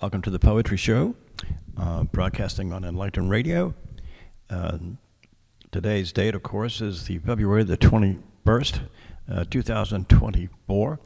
Welcome 0.00 0.22
to 0.22 0.30
the 0.30 0.38
Poetry 0.38 0.78
Show, 0.78 1.14
uh, 1.76 2.04
broadcasting 2.04 2.72
on 2.72 2.84
Enlighten 2.84 3.28
Radio. 3.28 3.74
Uh, 4.48 4.78
today's 5.72 6.10
date, 6.10 6.34
of 6.34 6.42
course, 6.42 6.80
is 6.80 7.04
the 7.04 7.18
February 7.18 7.64
the 7.64 7.76
21st, 7.76 8.80
uh, 9.30 9.44
2024, 9.50 11.00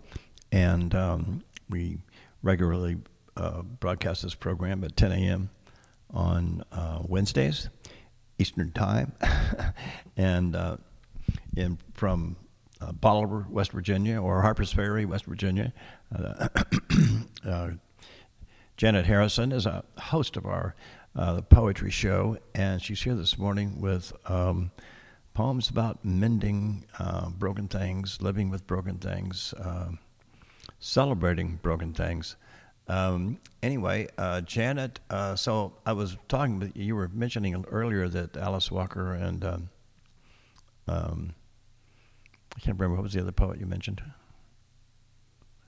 and 0.52 0.94
um, 0.94 1.42
we 1.68 1.98
regularly 2.44 2.98
uh, 3.36 3.62
broadcast 3.62 4.22
this 4.22 4.36
program 4.36 4.84
at 4.84 4.96
10 4.96 5.10
a.m. 5.10 5.50
on 6.12 6.62
uh, 6.70 7.00
Wednesdays, 7.02 7.70
Eastern 8.38 8.70
Time, 8.70 9.12
and 10.16 10.54
uh, 10.54 10.76
in, 11.56 11.78
from 11.94 12.36
Bolivar, 13.00 13.44
West 13.50 13.72
Virginia, 13.72 14.22
or 14.22 14.42
Harpers 14.42 14.72
Ferry, 14.72 15.04
West 15.04 15.24
Virginia. 15.24 15.72
Uh, 18.74 18.86
uh, 18.86 18.90
Janet 18.92 19.06
Harrison 19.06 19.52
is 19.52 19.66
a 19.66 19.84
host 19.98 20.36
of 20.36 20.46
our 20.46 20.74
uh, 21.16 21.40
poetry 21.42 21.90
show, 21.90 22.38
and 22.54 22.82
she's 22.82 23.02
here 23.02 23.14
this 23.14 23.38
morning 23.38 23.80
with 23.80 24.12
um, 24.26 24.70
poems 25.32 25.70
about 25.70 26.04
mending 26.04 26.86
uh, 26.98 27.30
broken 27.30 27.68
things, 27.68 28.20
living 28.20 28.50
with 28.50 28.66
broken 28.66 28.98
things, 28.98 29.54
um, 29.60 29.98
celebrating 30.80 31.58
broken 31.62 31.92
things. 31.92 32.36
Um, 32.88 33.38
anyway, 33.62 34.08
uh, 34.18 34.42
Janet, 34.42 35.00
uh, 35.08 35.36
so 35.36 35.74
I 35.86 35.92
was 35.92 36.16
talking, 36.28 36.72
you 36.74 36.96
were 36.96 37.08
mentioning 37.08 37.64
earlier 37.68 38.08
that 38.08 38.36
Alice 38.36 38.70
Walker 38.70 39.14
and 39.14 39.44
um, 39.44 39.70
um, 40.86 41.34
I 42.56 42.60
can't 42.60 42.78
remember 42.78 42.96
what 42.96 43.04
was 43.04 43.12
the 43.14 43.20
other 43.20 43.32
poet 43.32 43.58
you 43.58 43.66
mentioned. 43.66 44.02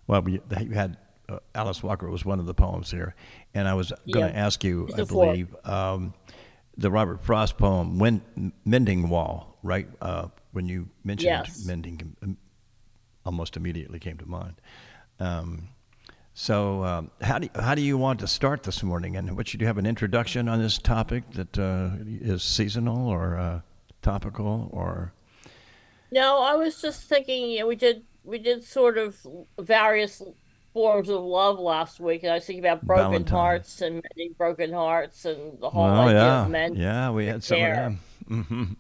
Well, 0.07 0.29
you 0.29 0.43
had 0.73 0.99
uh, 1.29 1.39
Alice 1.55 1.83
Walker 1.83 2.09
was 2.11 2.25
one 2.25 2.39
of 2.39 2.47
the 2.47 2.55
poems 2.55 2.91
here, 2.91 3.15
and 3.55 3.67
I 3.69 3.75
was 3.75 3.93
going 4.11 4.27
to 4.27 4.33
yeah. 4.33 4.47
ask 4.47 4.63
you, 4.65 4.89
I 4.97 5.05
believe, 5.05 5.55
um, 5.65 6.15
the 6.77 6.91
Robert 6.91 7.25
Frost 7.25 7.59
poem 7.59 7.99
"When 7.99 8.53
Mending 8.65 9.09
Wall," 9.09 9.59
right? 9.63 9.89
Uh, 10.01 10.29
when 10.53 10.69
you 10.69 10.89
mentioned 11.05 11.47
yes. 11.47 11.65
mending, 11.67 12.17
um, 12.23 12.37
almost 13.25 13.57
immediately 13.57 13.99
came 13.99 14.19
to 14.19 14.27
mind. 14.27 14.61
Um, 15.19 15.69
so, 16.35 16.85
um, 16.85 17.11
how 17.23 17.39
do 17.39 17.47
you, 17.47 17.61
how 17.61 17.75
do 17.75 17.81
you 17.81 17.97
want 17.97 18.21
to 18.21 18.27
start 18.27 18.63
this 18.63 18.83
morning? 18.83 19.17
And 19.17 19.37
what 19.37 19.49
should 19.49 19.63
you 19.63 19.67
have 19.67 19.79
an 19.79 19.87
introduction 19.87 20.49
on 20.49 20.61
this 20.61 20.77
topic 20.77 21.31
that 21.31 21.59
uh, 21.59 21.91
is 22.05 22.43
seasonal 22.43 23.09
or 23.09 23.39
uh, 23.39 23.61
topical 24.03 24.69
or? 24.73 25.15
No, 26.13 26.43
I 26.43 26.55
was 26.55 26.81
just 26.81 27.05
thinking. 27.05 27.51
You 27.51 27.61
know, 27.61 27.67
we 27.67 27.77
did 27.77 28.05
we 28.23 28.39
did 28.39 28.65
sort 28.65 28.99
of 28.99 29.27
various 29.59 30.23
forms 30.77 31.09
of 31.09 31.23
love 31.23 31.59
last 31.59 32.01
week, 32.01 32.23
and 32.23 32.33
I 32.33 32.35
was 32.35 32.45
thinking 32.45 32.63
about 32.63 32.85
broken 32.85 33.27
hearts 33.27 33.81
and 33.81 33.95
mending 33.95 34.35
broken 34.37 34.75
hearts 34.75 35.25
and 35.25 35.59
the 35.59 35.71
whole 35.71 35.85
well, 35.85 36.01
idea 36.03 36.21
yeah. 36.21 36.43
of 36.43 36.51
men. 36.51 36.77
Yeah, 36.77 37.11
we 37.13 37.25
had 37.25 37.43
some 37.43 37.63
of 37.63 37.75
them. 37.75 38.01
Mm-hmm. 38.29 38.65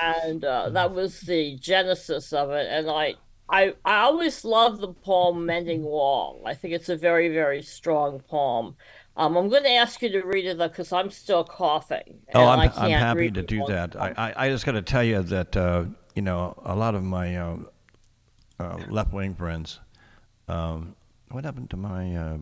And 0.00 0.44
uh, 0.44 0.70
that 0.70 0.92
was 0.92 1.20
the 1.20 1.56
genesis 1.56 2.32
of 2.32 2.50
it. 2.50 2.66
And 2.68 2.90
I, 2.90 3.14
I, 3.48 3.74
I 3.84 3.98
always 4.00 4.44
love 4.44 4.80
the 4.80 4.92
poem 4.92 5.46
"Mending 5.46 5.84
Wall." 5.84 6.42
I 6.44 6.54
think 6.54 6.74
it's 6.74 6.88
a 6.88 6.96
very, 6.96 7.28
very 7.28 7.62
strong 7.62 8.18
poem. 8.18 8.74
Um, 9.16 9.36
I'm 9.36 9.48
going 9.48 9.62
to 9.62 9.70
ask 9.70 10.02
you 10.02 10.08
to 10.08 10.22
read 10.22 10.46
it 10.46 10.58
though, 10.58 10.66
because 10.66 10.92
I'm 10.92 11.10
still 11.10 11.44
coughing. 11.44 12.22
Oh, 12.34 12.44
I'm, 12.44 12.72
I'm 12.76 12.90
happy 12.90 13.30
to 13.30 13.42
do 13.42 13.64
that. 13.68 13.94
I, 13.94 14.14
I, 14.16 14.46
I, 14.46 14.48
just 14.48 14.66
got 14.66 14.72
to 14.72 14.82
tell 14.82 15.04
you 15.04 15.22
that 15.22 15.56
uh, 15.56 15.84
you 16.16 16.22
know 16.22 16.60
a 16.64 16.74
lot 16.74 16.96
of 16.96 17.04
my 17.04 17.36
uh, 17.36 17.58
uh 18.58 18.78
left 18.88 19.12
wing 19.12 19.36
friends 19.36 19.78
um, 20.48 20.96
what 21.34 21.44
happened 21.44 21.68
to 21.70 21.76
my 21.76 22.14
uh, 22.14 22.36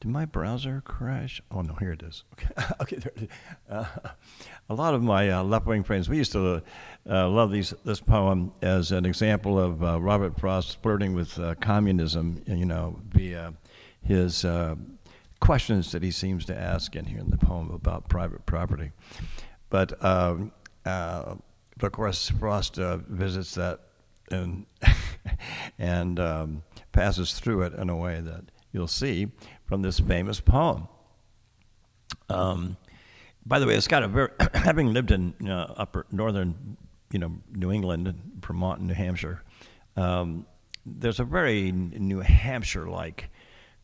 did 0.00 0.10
my 0.10 0.24
browser 0.24 0.82
crash? 0.84 1.40
Oh 1.50 1.60
no, 1.60 1.74
here 1.74 1.92
it 1.92 2.02
is. 2.02 2.24
Okay, 2.32 2.64
okay 2.80 2.96
there 2.96 3.12
it 3.16 3.22
is. 3.24 3.28
Uh, 3.70 3.84
a 4.70 4.74
lot 4.74 4.94
of 4.94 5.02
my 5.02 5.28
uh, 5.30 5.44
left-wing 5.44 5.84
friends, 5.84 6.08
we 6.08 6.16
used 6.16 6.32
to 6.32 6.62
uh, 7.08 7.28
love 7.28 7.50
these 7.50 7.74
this 7.84 8.00
poem 8.00 8.52
as 8.62 8.90
an 8.90 9.04
example 9.04 9.58
of 9.58 9.84
uh, 9.84 10.00
Robert 10.00 10.40
Frost 10.40 10.80
flirting 10.82 11.14
with 11.14 11.38
uh, 11.38 11.54
communism. 11.56 12.42
You 12.46 12.64
know, 12.64 12.98
via 13.10 13.52
his 14.02 14.44
uh, 14.44 14.74
questions 15.40 15.92
that 15.92 16.02
he 16.02 16.10
seems 16.10 16.46
to 16.46 16.58
ask 16.58 16.96
in 16.96 17.04
here 17.04 17.18
in 17.18 17.30
the 17.30 17.38
poem 17.38 17.70
about 17.70 18.08
private 18.08 18.46
property. 18.46 18.92
But 19.68 20.02
um, 20.02 20.52
of 20.86 21.92
course, 21.92 22.30
Frost 22.30 22.76
visits 22.76 23.54
that 23.54 23.80
and 24.30 24.66
and 25.78 26.18
um, 26.20 26.62
passes 26.92 27.38
through 27.38 27.62
it 27.62 27.74
in 27.74 27.88
a 27.88 27.96
way 27.96 28.20
that 28.20 28.44
you'll 28.72 28.88
see 28.88 29.28
from 29.64 29.82
this 29.82 30.00
famous 30.00 30.40
poem. 30.40 30.88
Um, 32.28 32.76
by 33.46 33.58
the 33.58 33.66
way, 33.66 33.74
it's 33.74 33.88
got 33.88 34.02
a 34.02 34.08
very 34.08 34.30
having 34.54 34.92
lived 34.92 35.10
in 35.10 35.34
uh, 35.48 35.74
upper 35.76 36.06
northern, 36.10 36.76
you 37.12 37.18
know, 37.18 37.32
New 37.52 37.70
England, 37.70 38.14
Vermont, 38.40 38.78
and 38.78 38.88
New 38.88 38.94
Hampshire. 38.94 39.42
Um, 39.96 40.46
there's 40.86 41.20
a 41.20 41.24
very 41.24 41.72
New 41.72 42.20
Hampshire-like 42.20 43.30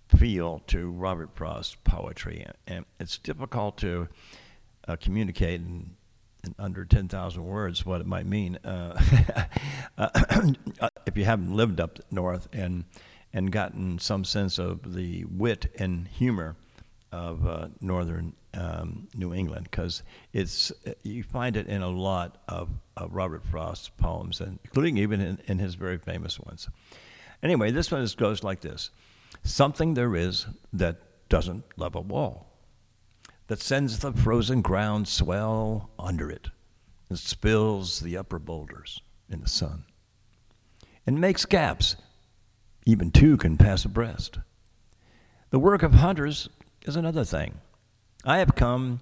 feel 0.08 0.60
to 0.66 0.90
Robert 0.90 1.30
Frost's 1.34 1.76
poetry, 1.84 2.46
and 2.66 2.84
it's 2.98 3.18
difficult 3.18 3.78
to 3.78 4.08
uh, 4.88 4.96
communicate 4.96 5.60
in, 5.60 5.96
under 6.58 6.84
10,000 6.84 7.44
words 7.44 7.84
what 7.84 8.00
it 8.00 8.06
might 8.06 8.26
mean. 8.26 8.56
Uh, 8.64 9.00
uh 9.98 10.52
if 11.06 11.16
you 11.16 11.24
haven't 11.24 11.54
lived 11.54 11.80
up 11.80 11.98
north 12.10 12.48
and 12.52 12.84
and 13.32 13.52
gotten 13.52 13.98
some 13.98 14.24
sense 14.24 14.58
of 14.58 14.94
the 14.94 15.24
wit 15.24 15.72
and 15.78 16.08
humor 16.08 16.56
of 17.12 17.46
uh, 17.46 17.68
northern 17.80 18.34
um, 18.54 19.08
New 19.14 19.32
England, 19.32 19.68
because 19.70 20.02
it's 20.32 20.72
you 21.02 21.22
find 21.22 21.56
it 21.56 21.66
in 21.66 21.82
a 21.82 21.88
lot 21.88 22.38
of, 22.48 22.68
of 22.96 23.14
Robert 23.14 23.44
Frost's 23.44 23.88
poems, 23.88 24.40
and 24.40 24.58
including 24.64 24.98
even 24.98 25.20
in, 25.20 25.38
in 25.46 25.58
his 25.58 25.74
very 25.74 25.98
famous 25.98 26.38
ones. 26.38 26.68
Anyway, 27.42 27.70
this 27.70 27.90
one 27.90 28.02
is, 28.02 28.14
goes 28.14 28.42
like 28.42 28.60
this: 28.60 28.90
Something 29.42 29.94
there 29.94 30.16
is 30.16 30.46
that 30.72 30.96
doesn't 31.28 31.64
love 31.76 31.94
a 31.94 32.00
wall, 32.00 32.49
that 33.50 33.60
sends 33.60 33.98
the 33.98 34.12
frozen 34.12 34.62
ground 34.62 35.08
swell 35.08 35.90
under 35.98 36.30
it, 36.30 36.50
and 37.08 37.18
spills 37.18 37.98
the 37.98 38.16
upper 38.16 38.38
boulders 38.38 39.00
in 39.28 39.40
the 39.40 39.48
sun 39.48 39.82
and 41.04 41.20
makes 41.20 41.44
gaps. 41.46 41.96
Even 42.86 43.10
two 43.10 43.36
can 43.36 43.56
pass 43.56 43.84
abreast. 43.84 44.38
The 45.50 45.58
work 45.58 45.82
of 45.82 45.94
hunters 45.94 46.48
is 46.82 46.94
another 46.94 47.24
thing. 47.24 47.54
I 48.24 48.38
have 48.38 48.54
come 48.54 49.00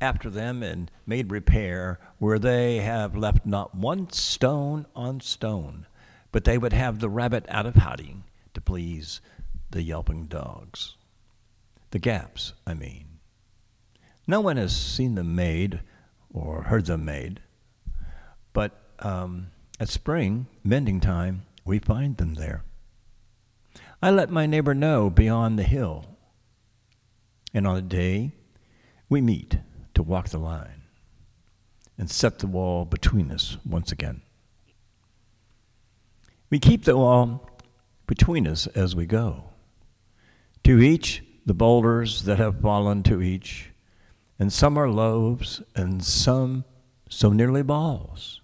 after 0.00 0.30
them 0.30 0.62
and 0.62 0.90
made 1.04 1.30
repair 1.30 2.00
where 2.16 2.38
they 2.38 2.78
have 2.78 3.14
left 3.14 3.44
not 3.44 3.74
one 3.74 4.08
stone 4.08 4.86
on 4.96 5.20
stone, 5.20 5.84
but 6.30 6.44
they 6.44 6.56
would 6.56 6.72
have 6.72 7.00
the 7.00 7.10
rabbit 7.10 7.44
out 7.50 7.66
of 7.66 7.74
hiding 7.74 8.24
to 8.54 8.62
please 8.62 9.20
the 9.70 9.82
yelping 9.82 10.24
dogs. 10.24 10.96
The 11.90 11.98
gaps, 11.98 12.54
I 12.66 12.72
mean. 12.72 13.11
No 14.32 14.40
one 14.40 14.56
has 14.56 14.74
seen 14.74 15.14
them 15.14 15.36
made 15.36 15.82
or 16.32 16.62
heard 16.62 16.86
them 16.86 17.04
made, 17.04 17.42
but 18.54 18.72
um, 19.00 19.48
at 19.78 19.90
spring, 19.90 20.46
mending 20.64 21.00
time, 21.00 21.42
we 21.66 21.78
find 21.78 22.16
them 22.16 22.32
there. 22.32 22.64
I 24.00 24.10
let 24.10 24.30
my 24.30 24.46
neighbor 24.46 24.72
know 24.72 25.10
beyond 25.10 25.58
the 25.58 25.64
hill. 25.64 26.16
And 27.52 27.66
on 27.66 27.76
a 27.76 27.82
day, 27.82 28.32
we 29.10 29.20
meet 29.20 29.58
to 29.92 30.02
walk 30.02 30.30
the 30.30 30.38
line 30.38 30.84
and 31.98 32.10
set 32.10 32.38
the 32.38 32.46
wall 32.46 32.86
between 32.86 33.30
us 33.30 33.58
once 33.66 33.92
again. 33.92 34.22
We 36.48 36.58
keep 36.58 36.84
the 36.84 36.96
wall 36.96 37.50
between 38.06 38.48
us 38.48 38.66
as 38.68 38.96
we 38.96 39.04
go. 39.04 39.50
To 40.64 40.80
each, 40.80 41.22
the 41.44 41.52
boulders 41.52 42.22
that 42.22 42.38
have 42.38 42.62
fallen 42.62 43.02
to 43.02 43.20
each, 43.20 43.71
and 44.42 44.52
some 44.52 44.76
are 44.76 44.90
loaves, 44.90 45.62
and 45.76 46.04
some 46.04 46.64
so 47.08 47.30
nearly 47.30 47.62
balls. 47.62 48.40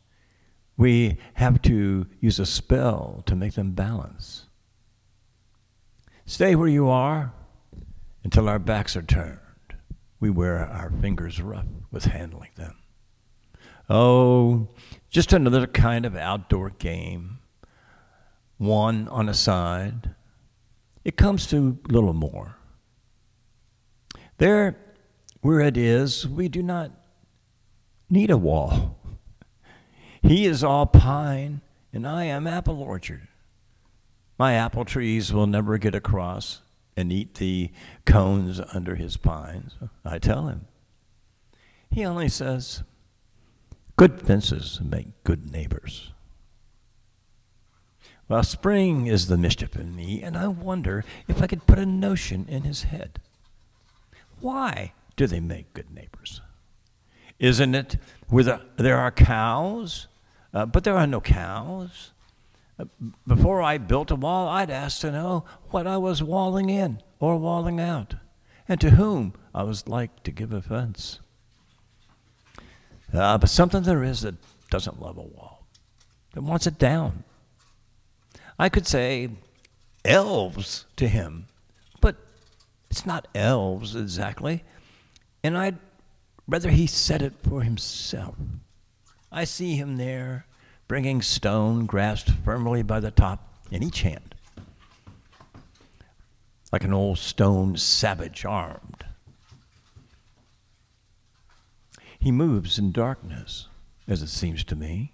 We 0.77 1.19
have 1.35 1.61
to 1.63 2.07
use 2.21 2.39
a 2.39 2.47
spell 2.47 3.25
to 3.27 3.35
make 3.35 3.55
them 3.55 3.73
balance. 3.73 4.47
Stay 6.25 6.55
where 6.55 6.69
you 6.69 6.89
are 6.89 7.33
until 8.23 8.49
our 8.49 8.61
backs 8.61 8.95
are 8.95 9.03
turned. 9.03 9.41
We 10.21 10.31
wear 10.31 10.59
our 10.59 10.89
fingers 10.89 11.43
rough 11.43 11.67
with 11.91 12.05
handling 12.05 12.53
them. 12.55 12.77
Oh, 13.91 14.69
just 15.11 15.33
another 15.33 15.67
kind 15.67 16.07
of 16.07 16.15
outdoor 16.15 16.71
game, 16.71 17.41
one 18.57 19.09
on 19.09 19.29
a 19.29 19.35
side. 19.35 20.15
It 21.05 21.17
comes 21.17 21.49
to 21.49 21.81
little 21.89 22.15
more. 22.15 22.55
There, 24.37 24.79
where 25.41 25.61
it 25.61 25.77
is, 25.77 26.27
we 26.27 26.49
do 26.49 26.63
not 26.63 26.91
need 28.11 28.31
a 28.31 28.37
wall. 28.37 28.99
He 30.23 30.47
is 30.47 30.65
all 30.65 30.87
pine, 30.87 31.61
and 31.93 32.07
I 32.07 32.25
am 32.25 32.47
apple 32.47 32.83
orchard. 32.83 33.29
My 34.39 34.55
apple 34.55 34.85
trees 34.85 35.33
will 35.33 35.47
never 35.47 35.79
get 35.79 35.95
across, 35.95 36.63
and 36.97 37.13
eat 37.13 37.35
the 37.35 37.71
cones 38.05 38.61
under 38.73 38.97
his 38.97 39.17
pines. 39.17 39.77
I 40.05 40.19
tell 40.19 40.49
him. 40.49 40.67
He 41.91 42.05
only 42.05 42.29
says, 42.29 42.83
Good 43.97 44.21
fences 44.21 44.81
make 44.83 45.25
good 45.25 45.51
neighbors. 45.51 46.13
Well, 48.29 48.43
spring 48.43 49.07
is 49.07 49.27
the 49.27 49.39
mischief 49.39 49.75
in 49.75 49.97
me, 49.97 50.23
and 50.23 50.37
I 50.37 50.49
wonder 50.49 51.05
if 51.27 51.43
I 51.43 51.47
could 51.47 51.67
put 51.67 51.79
a 51.79 51.87
notion 51.87 52.47
in 52.49 52.63
his 52.63 52.85
head. 52.85 53.21
Why 54.41 54.93
do 55.19 55.27
they 55.27 55.41
make 55.41 55.75
good 55.75 55.91
neighbors? 55.91 56.41
Isn't 57.41 57.75
it 57.75 57.97
where 58.29 58.45
the, 58.45 58.61
there 58.77 58.97
are 58.97 59.11
cows, 59.11 60.07
uh, 60.55 60.65
but 60.65 60.85
there 60.85 60.97
are 60.97 61.09
no 61.09 61.21
cows? 61.21 62.13
Uh, 62.79 62.85
before 63.27 63.61
I 63.61 63.79
built 63.79 64.13
a 64.13 64.17
wall, 64.17 64.49
I'd 64.49 64.71
ask 64.71 65.01
to 65.01 65.11
know 65.11 65.45
what 65.71 65.89
I 65.89 65.97
was 65.97 66.23
walling 66.23 66.71
in 66.71 67.03
or 67.19 67.37
walling 67.37 67.81
out, 67.81 68.15
and 68.69 68.81
to 68.81 68.91
whom 68.91 69.35
I 69.53 69.65
was 69.65 69.89
like 69.89 70.23
to 70.23 70.31
give 70.31 70.53
offense. 70.53 71.19
Uh, 73.13 73.39
but 73.39 73.51
something 73.51 73.83
there 73.83 74.05
is 74.05 74.21
that 74.21 74.37
doesn't 74.71 75.03
love 75.03 75.19
a 75.19 75.23
wall, 75.23 75.67
that 76.35 76.43
wants 76.43 76.69
it 76.69 76.79
down. 76.79 77.25
I 78.57 78.69
could 78.69 78.87
say 78.87 79.31
elves 80.05 80.87
to 80.95 81.09
him, 81.09 81.47
but 82.01 82.17
it's 82.89 83.05
not 83.05 83.27
elves 83.35 83.97
exactly, 83.97 84.63
and 85.43 85.57
I'd 85.57 85.79
rather 86.47 86.71
he 86.71 86.87
said 86.87 87.23
it 87.23 87.35
for 87.43 87.63
himself. 87.63 88.37
I 89.31 89.45
see 89.45 89.77
him 89.77 89.97
there 89.97 90.47
bringing 90.89 91.21
stone 91.21 91.85
grasped 91.85 92.31
firmly 92.45 92.83
by 92.83 92.99
the 92.99 93.11
top 93.11 93.47
in 93.71 93.83
each 93.83 94.01
hand, 94.03 94.35
like 96.73 96.85
an 96.85 96.95
old 96.95 97.19
stone 97.19 97.77
savage 97.77 98.45
armed. 98.45 99.05
He 102.19 102.33
moves 102.33 102.79
in 102.79 102.91
darkness, 102.91 103.69
as 104.09 104.23
it 104.23 104.29
seems 104.29 104.65
to 104.65 104.77
me, 104.77 105.13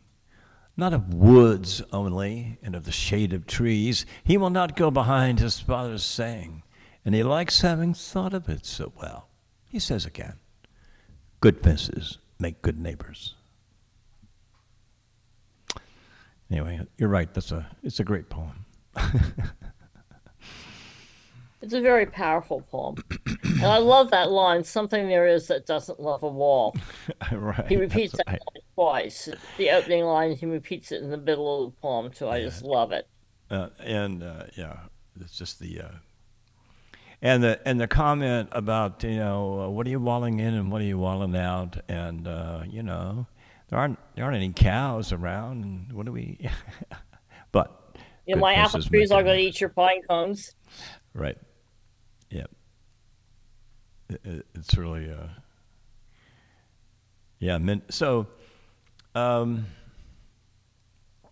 not 0.77 0.94
of 0.94 1.12
woods 1.12 1.82
only 1.93 2.59
and 2.62 2.75
of 2.75 2.85
the 2.85 2.93
shade 2.93 3.32
of 3.32 3.47
trees. 3.47 4.06
He 4.23 4.37
will 4.37 4.50
not 4.50 4.77
go 4.77 4.91
behind 4.91 5.38
his 5.38 5.61
father's 5.61 6.05
saying, 6.05 6.62
and 7.05 7.15
he 7.15 7.23
likes 7.23 7.61
having 7.61 7.94
thought 7.94 8.32
of 8.32 8.49
it 8.49 8.65
so 8.65 8.93
well. 9.00 9.29
He 9.75 9.81
says 9.81 10.06
again, 10.06 10.35
Good 11.41 11.61
fences 11.61 12.19
make 12.38 12.62
good 12.62 12.79
neighbors. 12.79 13.35
Anyway, 16.49 16.81
you're 16.97 17.09
right. 17.09 17.35
That's 17.35 17.50
a 17.50 17.67
it's 17.82 17.99
a 17.99 18.05
great 18.05 18.31
poem. 18.31 18.67
it's 21.61 21.75
a 21.75 21.81
very 21.81 22.06
powerful 22.06 22.61
poem, 22.71 23.03
and 23.43 23.65
I 23.65 23.79
love 23.79 24.12
that 24.12 24.31
line. 24.31 24.62
Something 24.62 25.09
there 25.09 25.26
is 25.26 25.49
that 25.49 25.67
doesn't 25.67 25.99
love 25.99 26.23
a 26.23 26.29
wall. 26.29 26.77
right. 27.32 27.67
He 27.67 27.77
repeats 27.77 28.12
that 28.12 28.29
right. 28.29 28.41
line 28.55 28.62
twice. 28.77 29.29
The 29.59 29.70
opening 29.70 30.05
line, 30.05 30.37
he 30.37 30.47
repeats 30.47 30.93
it 30.93 31.03
in 31.03 31.11
the 31.11 31.19
middle 31.19 31.65
of 31.65 31.75
the 31.75 31.81
poem 31.81 32.12
too. 32.12 32.29
I 32.29 32.43
just 32.43 32.62
love 32.62 32.93
it. 32.93 33.09
Uh, 33.50 33.70
and 33.81 34.23
uh, 34.23 34.44
yeah, 34.56 34.77
it's 35.20 35.37
just 35.37 35.59
the 35.59 35.81
uh, 35.81 35.91
and 37.25 37.43
the 37.43 37.59
and 37.67 37.81
the 37.81 37.88
comment 37.88 38.50
about 38.53 39.03
you 39.03 39.17
know 39.17 39.62
uh, 39.62 39.69
what 39.71 39.87
are 39.87 39.91
you 39.91 39.99
walling 39.99 40.38
in 40.41 40.53
and 40.53 40.71
what 40.71 40.82
are 40.82 40.85
you 40.85 40.99
walling 40.99 41.35
out, 41.35 41.79
and 41.88 42.29
uh, 42.29 42.62
you 42.69 42.82
know 42.82 43.26
there 43.71 43.79
aren't 43.79 43.99
there 44.15 44.26
aren't 44.26 44.37
any 44.37 44.53
cows 44.53 45.11
around, 45.11 45.65
and 45.65 45.93
what 45.93 46.05
do 46.05 46.12
we? 46.12 46.38
but 47.53 47.97
good 48.29 48.38
my 48.38 48.53
apple 48.55 48.82
trees 48.82 49.11
are 49.11 49.23
going 49.23 49.38
to 49.38 49.43
eat 49.43 49.59
your 49.59 49.71
pine 49.71 50.03
cones. 50.09 50.55
Right. 51.15 51.38
Yep. 52.29 52.50
It, 54.11 54.20
it, 54.23 54.47
it's 54.55 54.77
really 54.77 55.11
uh 55.11 55.29
yeah, 57.38 57.56
min- 57.56 57.82
so 57.88 58.27
um 59.15 59.67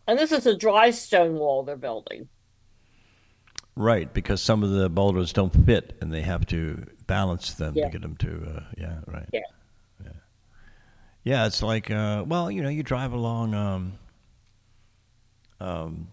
And 0.06 0.18
this 0.18 0.32
is 0.32 0.46
a 0.46 0.56
dry 0.56 0.90
stone 0.90 1.34
wall 1.34 1.64
they're 1.64 1.76
building. 1.76 2.28
Right 3.76 4.12
because 4.12 4.40
some 4.42 4.62
of 4.62 4.70
the 4.70 4.88
boulders 4.90 5.32
don't 5.32 5.64
fit 5.66 5.96
and 6.00 6.12
they 6.12 6.22
have 6.22 6.44
to 6.46 6.86
balance 7.06 7.54
them 7.54 7.74
Yeah. 7.76 7.86
to 7.86 7.90
get 7.90 8.02
them 8.02 8.16
to 8.16 8.54
uh 8.56 8.60
yeah, 8.76 8.98
right. 9.06 9.28
Yeah. 9.32 9.40
Yeah. 10.04 10.10
Yeah, 11.24 11.46
it's 11.46 11.62
like 11.62 11.90
uh 11.90 12.24
well, 12.26 12.50
you 12.50 12.62
know, 12.62 12.68
you 12.68 12.82
drive 12.82 13.12
along 13.12 13.54
um 13.54 13.92
um 15.60 16.08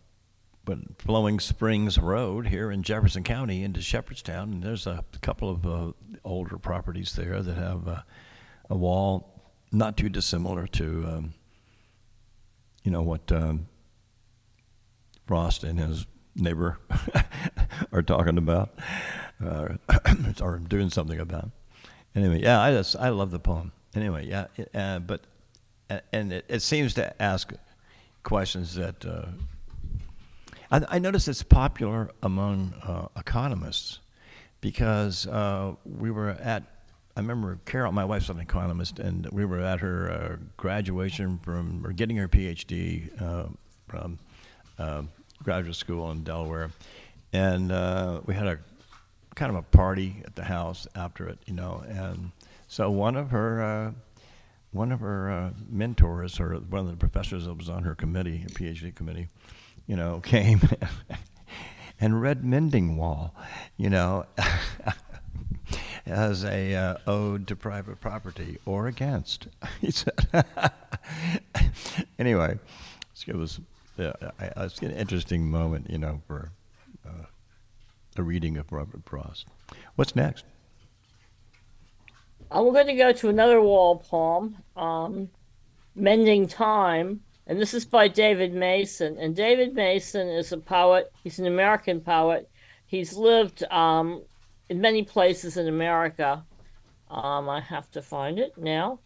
but 0.65 0.77
Flowing 0.99 1.39
Springs 1.39 1.97
Road 1.97 2.47
here 2.47 2.69
in 2.71 2.83
Jefferson 2.83 3.23
County 3.23 3.63
into 3.63 3.81
Shepherdstown, 3.81 4.53
and 4.53 4.63
there's 4.63 4.85
a 4.85 5.03
couple 5.23 5.49
of 5.49 5.65
uh, 5.65 5.93
older 6.23 6.59
properties 6.59 7.13
there 7.13 7.41
that 7.41 7.57
have 7.57 7.87
uh, 7.87 8.01
a 8.69 8.77
wall 8.77 9.41
not 9.71 9.97
too 9.97 10.09
dissimilar 10.09 10.67
to, 10.67 11.05
um, 11.07 11.33
you 12.83 12.91
know, 12.91 13.01
what 13.01 13.31
um, 13.31 13.67
Frost 15.25 15.63
and 15.63 15.79
his 15.79 16.05
neighbor 16.35 16.77
are 17.91 18.01
talking 18.01 18.37
about, 18.37 18.77
uh, 19.43 19.69
or 20.41 20.59
doing 20.59 20.89
something 20.89 21.19
about. 21.19 21.51
Anyway, 22.15 22.41
yeah, 22.41 22.59
I 22.59 22.71
just 22.71 22.95
I 22.95 23.09
love 23.09 23.31
the 23.31 23.39
poem. 23.39 23.71
Anyway, 23.95 24.27
yeah, 24.27 24.47
it, 24.57 24.69
uh, 24.73 24.99
but 24.99 25.21
and 26.11 26.33
it, 26.33 26.45
it 26.47 26.61
seems 26.61 26.93
to 26.95 27.21
ask 27.21 27.53
questions 28.23 28.75
that. 28.75 29.05
Uh, 29.05 29.25
I, 30.71 30.85
I 30.87 30.99
notice 30.99 31.27
it's 31.27 31.41
popular 31.41 32.11
among 32.21 32.73
uh, 32.83 33.07
economists 33.19 33.99
because 34.61 35.25
uh, 35.25 35.73
we 35.83 36.11
were 36.11 36.29
at, 36.29 36.63
I 37.15 37.21
remember 37.21 37.59
Carol, 37.65 37.91
my 37.91 38.05
wife's 38.05 38.29
an 38.29 38.39
economist, 38.39 38.99
and 38.99 39.27
we 39.31 39.45
were 39.45 39.61
at 39.61 39.79
her 39.79 40.11
uh, 40.11 40.35
graduation 40.57 41.39
from, 41.39 41.85
or 41.85 41.91
getting 41.91 42.17
her 42.17 42.27
PhD 42.27 43.09
from 43.87 44.19
graduate 45.43 45.75
school 45.75 46.11
in 46.11 46.23
Delaware. 46.23 46.71
And 47.31 47.71
uh, 47.71 48.21
we 48.25 48.33
had 48.33 48.47
a 48.47 48.59
kind 49.35 49.51
of 49.51 49.55
a 49.55 49.61
party 49.61 50.21
at 50.25 50.35
the 50.35 50.43
house 50.43 50.87
after 50.95 51.27
it, 51.27 51.39
you 51.45 51.53
know. 51.53 51.83
And 51.87 52.31
so 52.67 52.89
one 52.89 53.15
of 53.15 53.31
her, 53.31 53.61
uh, 53.61 53.91
one 54.71 54.91
of 54.91 54.99
her 54.99 55.29
uh, 55.29 55.49
mentors, 55.69 56.39
or 56.39 56.55
one 56.55 56.81
of 56.81 56.91
the 56.91 56.97
professors 56.97 57.45
that 57.45 57.53
was 57.53 57.69
on 57.69 57.83
her 57.83 57.95
committee, 57.95 58.37
her 58.37 58.49
PhD 58.49 58.93
committee, 58.93 59.27
you 59.87 59.95
know, 59.95 60.19
came 60.23 60.61
and 61.99 62.21
read 62.21 62.43
Mending 62.43 62.97
Wall, 62.97 63.33
you 63.77 63.89
know, 63.89 64.25
as 66.05 66.43
a 66.43 66.75
uh, 66.75 66.97
ode 67.05 67.47
to 67.47 67.55
private 67.55 68.01
property 68.01 68.57
or 68.65 68.87
against. 68.87 69.47
He 69.81 69.91
said. 69.91 70.27
anyway, 72.17 72.59
it 73.25 73.35
was 73.35 73.59
yeah, 73.99 74.31
I, 74.39 74.63
it's 74.63 74.79
an 74.79 74.91
interesting 74.91 75.49
moment, 75.49 75.89
you 75.89 75.97
know, 75.97 76.21
for 76.25 76.51
uh, 77.05 77.25
a 78.15 78.23
reading 78.23 78.57
of 78.57 78.71
Robert 78.71 79.01
Frost. 79.05 79.45
What's 79.95 80.15
next? 80.15 80.45
We're 82.51 82.71
going 82.71 82.87
to 82.87 82.95
go 82.95 83.11
to 83.11 83.29
another 83.29 83.61
wall 83.61 83.97
poem, 83.97 84.57
um, 84.75 85.29
Mending 85.95 86.47
Time. 86.47 87.21
And 87.45 87.59
this 87.59 87.73
is 87.73 87.85
by 87.85 88.07
David 88.07 88.53
Mason. 88.53 89.17
And 89.17 89.35
David 89.35 89.73
Mason 89.73 90.27
is 90.27 90.51
a 90.51 90.57
poet. 90.57 91.11
He's 91.23 91.39
an 91.39 91.47
American 91.47 91.99
poet. 91.99 92.49
He's 92.85 93.13
lived 93.13 93.63
um, 93.71 94.23
in 94.69 94.81
many 94.81 95.03
places 95.03 95.57
in 95.57 95.67
America. 95.67 96.43
Um, 97.09 97.49
I 97.49 97.59
have 97.59 97.89
to 97.91 98.01
find 98.01 98.39
it 98.39 98.57
now. 98.57 98.99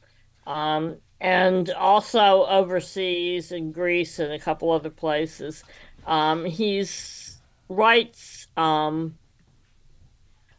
Um, 0.45 0.97
and 1.23 1.69
also 1.71 2.45
overseas 2.45 3.53
in 3.53 3.71
Greece 3.71 4.19
and 4.19 4.33
a 4.33 4.39
couple 4.39 4.71
other 4.71 4.89
places. 4.89 5.63
Um, 6.05 6.43
he's 6.43 7.39
writes 7.69 8.47
um, 8.57 9.17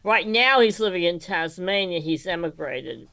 right 0.03 0.27
now 0.27 0.59
he's 0.59 0.79
living 0.79 1.03
in 1.03 1.19
Tasmania. 1.19 1.99
He's 1.99 2.25
emigrated. 2.25 3.07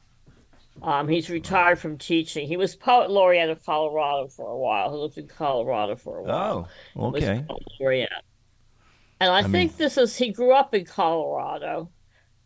Um, 0.81 1.07
he's 1.07 1.29
retired 1.29 1.77
from 1.77 1.99
teaching. 1.99 2.47
He 2.47 2.57
was 2.57 2.75
poet 2.75 3.11
laureate 3.11 3.51
of 3.51 3.63
Colorado 3.63 4.27
for 4.27 4.49
a 4.49 4.57
while. 4.57 4.91
He 4.91 4.97
lived 4.97 5.17
in 5.19 5.27
Colorado 5.27 5.95
for 5.95 6.17
a 6.17 6.23
while. 6.23 6.67
Oh, 6.95 7.15
okay. 7.15 7.45
laureate. 7.79 8.09
And 9.21 9.31
I, 9.31 9.39
I 9.39 9.43
think 9.43 9.53
mean- 9.53 9.77
this 9.77 9.97
is 9.97 10.17
he 10.17 10.31
grew 10.31 10.53
up 10.53 10.73
in 10.73 10.85
Colorado. 10.85 11.91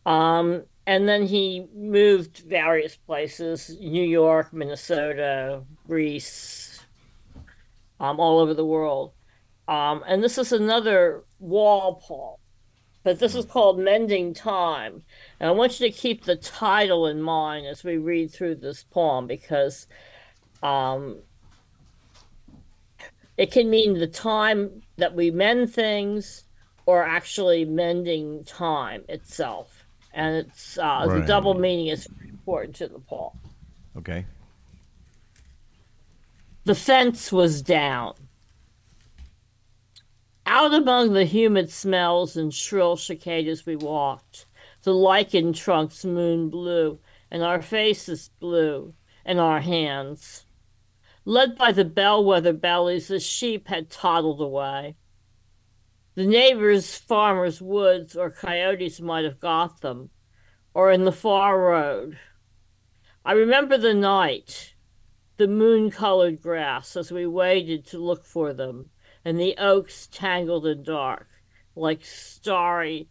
Um, 0.04 0.64
and 0.88 1.06
then 1.06 1.26
he 1.26 1.66
moved 1.74 2.38
various 2.38 2.96
places, 2.96 3.76
New 3.78 4.02
York, 4.02 4.54
Minnesota, 4.54 5.62
Greece, 5.86 6.80
um, 8.00 8.18
all 8.18 8.38
over 8.38 8.54
the 8.54 8.64
world. 8.64 9.12
Um, 9.68 10.02
and 10.08 10.24
this 10.24 10.38
is 10.38 10.50
another 10.50 11.24
wall 11.40 11.96
poem, 11.96 12.38
but 13.02 13.18
this 13.18 13.34
is 13.34 13.44
called 13.44 13.78
Mending 13.78 14.32
Time. 14.32 15.02
And 15.38 15.50
I 15.50 15.52
want 15.52 15.78
you 15.78 15.90
to 15.90 15.94
keep 15.94 16.24
the 16.24 16.36
title 16.36 17.06
in 17.06 17.20
mind 17.20 17.66
as 17.66 17.84
we 17.84 17.98
read 17.98 18.32
through 18.32 18.54
this 18.54 18.82
poem 18.82 19.26
because 19.26 19.86
um, 20.62 21.18
it 23.36 23.52
can 23.52 23.68
mean 23.68 23.98
the 23.98 24.06
time 24.06 24.84
that 24.96 25.14
we 25.14 25.30
mend 25.30 25.70
things, 25.70 26.44
or 26.86 27.04
actually 27.04 27.66
mending 27.66 28.42
time 28.44 29.04
itself. 29.06 29.77
And 30.18 30.34
it's 30.34 30.76
uh, 30.76 31.06
the 31.06 31.20
double 31.20 31.54
meaning 31.54 31.86
is 31.86 32.08
important 32.28 32.74
to 32.76 32.88
the 32.88 32.98
poem. 32.98 33.38
Okay. 33.96 34.26
The 36.64 36.74
fence 36.74 37.30
was 37.30 37.62
down. 37.62 38.14
Out 40.44 40.74
among 40.74 41.12
the 41.12 41.24
humid 41.24 41.70
smells 41.70 42.36
and 42.36 42.52
shrill 42.52 42.96
cicadas 42.96 43.64
we 43.64 43.76
walked, 43.76 44.46
the 44.82 44.92
lichen 44.92 45.52
trunks 45.52 46.04
moon 46.04 46.50
blue, 46.50 46.98
and 47.30 47.44
our 47.44 47.62
faces 47.62 48.30
blue, 48.40 48.94
and 49.24 49.38
our 49.38 49.60
hands. 49.60 50.46
Led 51.24 51.56
by 51.56 51.70
the 51.70 51.84
bellwether 51.84 52.52
bellies, 52.52 53.06
the 53.06 53.20
sheep 53.20 53.68
had 53.68 53.88
toddled 53.88 54.40
away. 54.40 54.96
The 56.18 56.26
neighbors' 56.26 56.96
farmers' 56.96 57.62
woods 57.62 58.16
or 58.16 58.28
coyotes 58.28 59.00
might 59.00 59.24
have 59.24 59.38
got 59.38 59.82
them, 59.82 60.10
or 60.74 60.90
in 60.90 61.04
the 61.04 61.12
far 61.12 61.60
road. 61.60 62.18
I 63.24 63.34
remember 63.34 63.78
the 63.78 63.94
night, 63.94 64.74
the 65.36 65.46
moon 65.46 65.92
colored 65.92 66.42
grass 66.42 66.96
as 66.96 67.12
we 67.12 67.24
waited 67.24 67.86
to 67.86 68.00
look 68.00 68.24
for 68.24 68.52
them, 68.52 68.90
and 69.24 69.38
the 69.38 69.54
oaks 69.58 70.08
tangled 70.08 70.66
and 70.66 70.84
dark, 70.84 71.28
like 71.76 72.04
starry, 72.04 73.08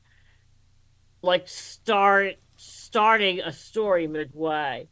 like 1.22 1.48
start, 1.48 2.36
starting 2.58 3.40
a 3.40 3.54
story 3.54 4.06
midway. 4.06 4.90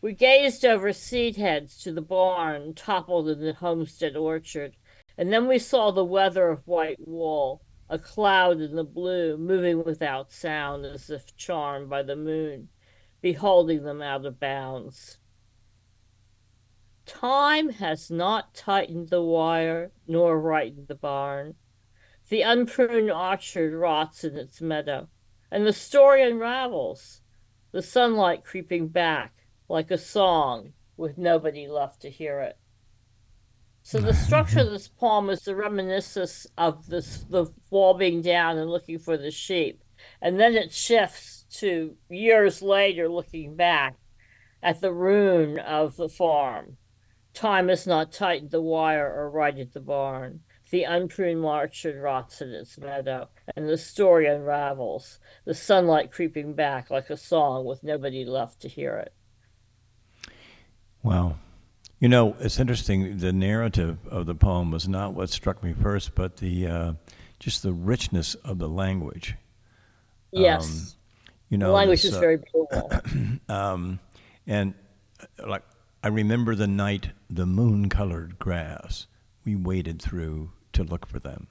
We 0.00 0.14
gazed 0.14 0.64
over 0.64 0.94
seed 0.94 1.36
heads 1.36 1.76
to 1.82 1.92
the 1.92 2.00
barn 2.00 2.72
toppled 2.72 3.28
in 3.28 3.40
the 3.40 3.52
homestead 3.52 4.16
orchard, 4.16 4.76
and 5.16 5.32
then 5.32 5.46
we 5.46 5.58
saw 5.58 5.90
the 5.90 6.04
weather 6.04 6.48
of 6.48 6.66
white 6.66 6.98
wool, 7.06 7.62
a 7.88 7.98
cloud 7.98 8.60
in 8.60 8.74
the 8.74 8.84
blue, 8.84 9.36
moving 9.36 9.84
without 9.84 10.32
sound 10.32 10.84
as 10.84 11.10
if 11.10 11.36
charmed 11.36 11.88
by 11.88 12.02
the 12.02 12.16
moon, 12.16 12.68
beholding 13.20 13.84
them 13.84 14.02
out 14.02 14.26
of 14.26 14.40
bounds. 14.40 15.18
Time 17.06 17.68
has 17.68 18.10
not 18.10 18.54
tightened 18.54 19.10
the 19.10 19.22
wire 19.22 19.92
nor 20.06 20.40
rightened 20.40 20.88
the 20.88 20.94
barn. 20.94 21.54
The 22.28 22.42
unpruned 22.42 23.10
orchard 23.10 23.74
rots 23.74 24.24
in 24.24 24.36
its 24.36 24.60
meadow, 24.62 25.08
and 25.50 25.66
the 25.66 25.72
story 25.74 26.22
unravels, 26.22 27.20
the 27.72 27.82
sunlight 27.82 28.44
creeping 28.44 28.88
back 28.88 29.34
like 29.68 29.90
a 29.90 29.98
song 29.98 30.72
with 30.96 31.18
nobody 31.18 31.68
left 31.68 32.00
to 32.02 32.10
hear 32.10 32.40
it. 32.40 32.58
So 33.86 33.98
the 33.98 34.14
structure 34.14 34.60
of 34.60 34.70
this 34.70 34.88
poem 34.88 35.28
is 35.28 35.42
the 35.42 35.54
reminiscence 35.54 36.46
of 36.56 36.86
this 36.86 37.18
the 37.28 37.52
wall 37.70 37.92
being 37.92 38.22
down 38.22 38.56
and 38.56 38.70
looking 38.70 38.98
for 38.98 39.18
the 39.18 39.30
sheep. 39.30 39.84
And 40.22 40.40
then 40.40 40.54
it 40.54 40.72
shifts 40.72 41.44
to 41.58 41.94
years 42.08 42.62
later 42.62 43.10
looking 43.10 43.56
back 43.56 43.96
at 44.62 44.80
the 44.80 44.90
ruin 44.90 45.58
of 45.58 45.96
the 45.96 46.08
farm. 46.08 46.78
Time 47.34 47.68
has 47.68 47.86
not 47.86 48.10
tightened 48.10 48.52
the 48.52 48.62
wire 48.62 49.06
or 49.06 49.28
righted 49.28 49.74
the 49.74 49.80
barn. 49.80 50.40
The 50.70 50.84
unpruned 50.84 51.44
orchard 51.44 52.00
rots 52.00 52.40
in 52.40 52.52
its 52.52 52.78
meadow, 52.78 53.28
and 53.54 53.68
the 53.68 53.76
story 53.76 54.26
unravels, 54.26 55.20
the 55.44 55.54
sunlight 55.54 56.10
creeping 56.10 56.54
back 56.54 56.90
like 56.90 57.10
a 57.10 57.18
song 57.18 57.66
with 57.66 57.84
nobody 57.84 58.24
left 58.24 58.60
to 58.60 58.68
hear 58.68 58.96
it. 58.96 59.12
Wow. 61.02 61.36
You 62.00 62.08
know, 62.08 62.36
it's 62.40 62.58
interesting. 62.58 63.18
The 63.18 63.32
narrative 63.32 63.98
of 64.08 64.26
the 64.26 64.34
poem 64.34 64.70
was 64.70 64.88
not 64.88 65.14
what 65.14 65.30
struck 65.30 65.62
me 65.62 65.72
first, 65.72 66.14
but 66.14 66.36
the 66.38 66.66
uh, 66.66 66.92
just 67.38 67.62
the 67.62 67.72
richness 67.72 68.34
of 68.36 68.58
the 68.58 68.68
language. 68.68 69.36
Yes. 70.32 70.96
You 71.48 71.58
know, 71.58 71.68
the 71.68 71.72
language 71.72 72.02
this, 72.02 72.10
is 72.12 72.16
uh, 72.16 72.20
very 72.20 72.38
beautiful. 72.38 72.92
um, 73.48 74.00
and 74.46 74.74
uh, 75.20 75.48
like 75.48 75.62
I 76.02 76.08
remember 76.08 76.54
the 76.54 76.66
night 76.66 77.10
the 77.30 77.46
moon 77.46 77.88
colored 77.88 78.38
grass 78.38 79.06
we 79.44 79.54
waded 79.54 80.00
through 80.00 80.52
to 80.72 80.82
look 80.82 81.06
for 81.06 81.18
them, 81.18 81.48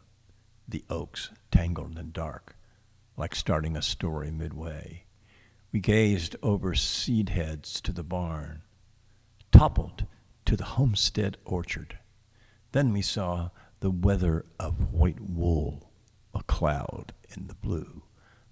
the 0.67 0.83
oaks 0.89 1.29
tangled 1.51 1.97
and 1.97 2.11
dark, 2.11 2.55
like 3.15 3.35
starting 3.35 3.77
a 3.77 3.81
story 3.81 4.31
midway. 4.31 5.03
We 5.71 5.79
gazed 5.79 6.35
over 6.43 6.75
seed 6.75 7.29
heads 7.29 7.79
to 7.81 7.91
the 7.91 8.03
barn, 8.03 8.61
toppled 9.51 10.05
to 10.45 10.55
the 10.55 10.65
homestead 10.65 11.37
orchard. 11.45 11.97
Then 12.71 12.91
we 12.93 13.01
saw 13.01 13.49
the 13.79 13.91
weather 13.91 14.45
of 14.59 14.93
white 14.93 15.19
wool, 15.19 15.91
a 16.33 16.43
cloud 16.43 17.13
in 17.35 17.47
the 17.47 17.55
blue, 17.55 18.03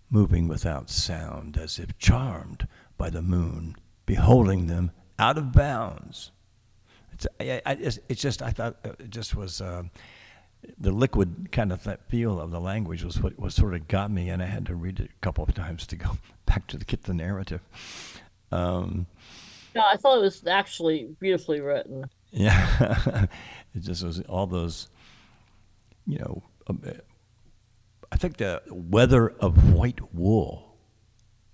moving 0.10 0.48
without 0.48 0.90
sound 0.90 1.58
as 1.58 1.80
if 1.80 1.98
charmed 1.98 2.68
by 2.98 3.10
the 3.10 3.22
moon, 3.22 3.76
beholding 4.06 4.68
them 4.68 4.92
out 5.18 5.38
of 5.38 5.52
bounds. 5.54 6.32
It's, 7.14 7.28
I, 7.40 7.62
I, 7.66 7.74
it's, 7.74 8.22
just, 8.22 8.42
I 8.42 8.52
thought 8.52 8.78
it 8.84 9.10
just 9.10 9.36
was 9.36 9.62
uh, 9.62 9.84
the 10.78 10.92
liquid 10.92 11.52
kind 11.52 11.72
of 11.72 11.88
feel 12.08 12.40
of 12.40 12.52
the 12.52 12.60
language 12.60 13.04
was 13.04 13.20
what 13.22 13.40
was 13.40 13.56
sort 13.56 13.74
of 13.74 13.88
got 13.88 14.12
me, 14.12 14.30
and 14.30 14.42
I 14.42 14.46
had 14.46 14.66
to 14.68 14.76
read 14.76 15.00
it 15.00 15.12
a 15.12 15.20
couple 15.22 15.44
of 15.44 15.54
times 15.54 15.88
to 15.88 15.96
go 15.96 16.18
back 16.46 16.68
to 16.68 16.78
the, 16.78 16.86
get 16.86 17.04
the 17.04 17.14
narrative. 17.14 17.62
Um, 18.52 19.08
No, 19.76 19.82
I 19.82 19.98
thought 19.98 20.18
it 20.18 20.22
was 20.22 20.46
actually 20.48 21.10
beautifully 21.20 21.62
written. 21.62 22.06
yeah, 22.32 23.26
it 23.76 23.80
just 23.82 24.04
was 24.04 24.20
all 24.22 24.48
those, 24.48 24.90
you 26.06 26.20
know. 26.20 26.44
Um, 26.68 26.82
I 28.12 28.18
think 28.18 28.38
the 28.38 28.62
weather 28.70 29.30
of 29.30 29.74
white 29.74 30.14
wool. 30.14 30.76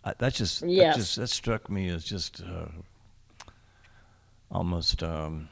Uh, 0.04 0.14
that 0.20 0.34
just 0.34 0.64
Yes. 0.66 0.96
that 0.96 1.00
just 1.00 1.16
that 1.18 1.28
struck 1.28 1.70
me 1.70 1.90
as 1.90 2.04
just 2.04 2.42
uh, 2.42 2.68
almost 4.50 5.04
um, 5.04 5.50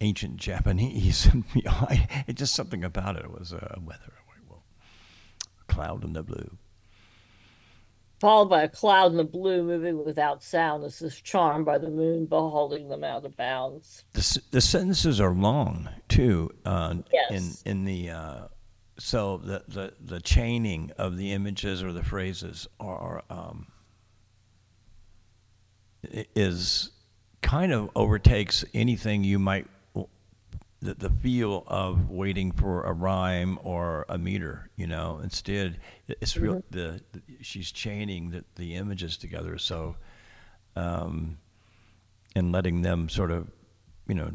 ancient 0.00 0.36
Japanese. 0.36 1.28
You 1.54 1.62
know, 1.62 1.70
I, 1.72 2.24
it 2.26 2.34
just 2.36 2.54
something 2.54 2.84
about 2.84 3.16
it 3.16 3.30
was 3.30 3.52
uh, 3.52 3.76
weather 3.84 4.12
of 4.18 4.26
white 4.26 4.48
wool, 4.48 4.62
a 5.60 5.72
cloud 5.72 6.04
in 6.04 6.12
the 6.12 6.22
blue. 6.22 6.56
Followed 8.20 8.50
by 8.50 8.62
a 8.64 8.68
cloud 8.68 9.12
in 9.12 9.16
the 9.16 9.24
blue 9.24 9.62
moving 9.62 10.04
without 10.04 10.42
sound 10.42 10.84
as 10.84 11.00
if 11.00 11.22
charmed 11.22 11.64
by 11.64 11.78
the 11.78 11.88
moon 11.88 12.26
beholding 12.26 12.88
them 12.88 13.02
out 13.02 13.24
of 13.24 13.34
bounds. 13.34 14.04
The, 14.12 14.42
the 14.50 14.60
sentences 14.60 15.20
are 15.20 15.32
long 15.32 15.88
too. 16.08 16.50
Uh, 16.64 16.96
Yes. 17.10 17.62
In 17.64 17.70
in 17.70 17.84
the 17.84 18.10
uh, 18.10 18.40
so 18.98 19.38
the, 19.38 19.64
the 19.66 19.94
the 19.98 20.20
chaining 20.20 20.92
of 20.98 21.16
the 21.16 21.32
images 21.32 21.82
or 21.82 21.92
the 21.92 22.02
phrases 22.02 22.68
are 22.78 23.22
um, 23.30 23.68
is 26.02 26.90
kind 27.42 27.72
of 27.72 27.90
overtakes 27.96 28.64
anything 28.74 29.24
you 29.24 29.38
might 29.38 29.66
the, 30.80 30.94
the 30.94 31.10
feel 31.10 31.64
of 31.66 32.08
waiting 32.10 32.52
for 32.52 32.82
a 32.84 32.92
rhyme 32.92 33.58
or 33.62 34.06
a 34.08 34.18
meter. 34.18 34.70
You 34.76 34.86
know, 34.86 35.20
instead 35.22 35.78
it- 36.08 36.18
it's 36.20 36.36
real. 36.36 36.62
The, 36.70 37.00
the 37.12 37.22
she's 37.42 37.70
chaining 37.72 38.30
the, 38.30 38.44
the 38.56 38.74
images 38.76 39.16
together. 39.16 39.58
So. 39.58 39.96
Um, 40.76 41.38
and 42.36 42.52
letting 42.52 42.82
them 42.82 43.08
sort 43.08 43.32
of, 43.32 43.50
you 44.06 44.14
know, 44.14 44.30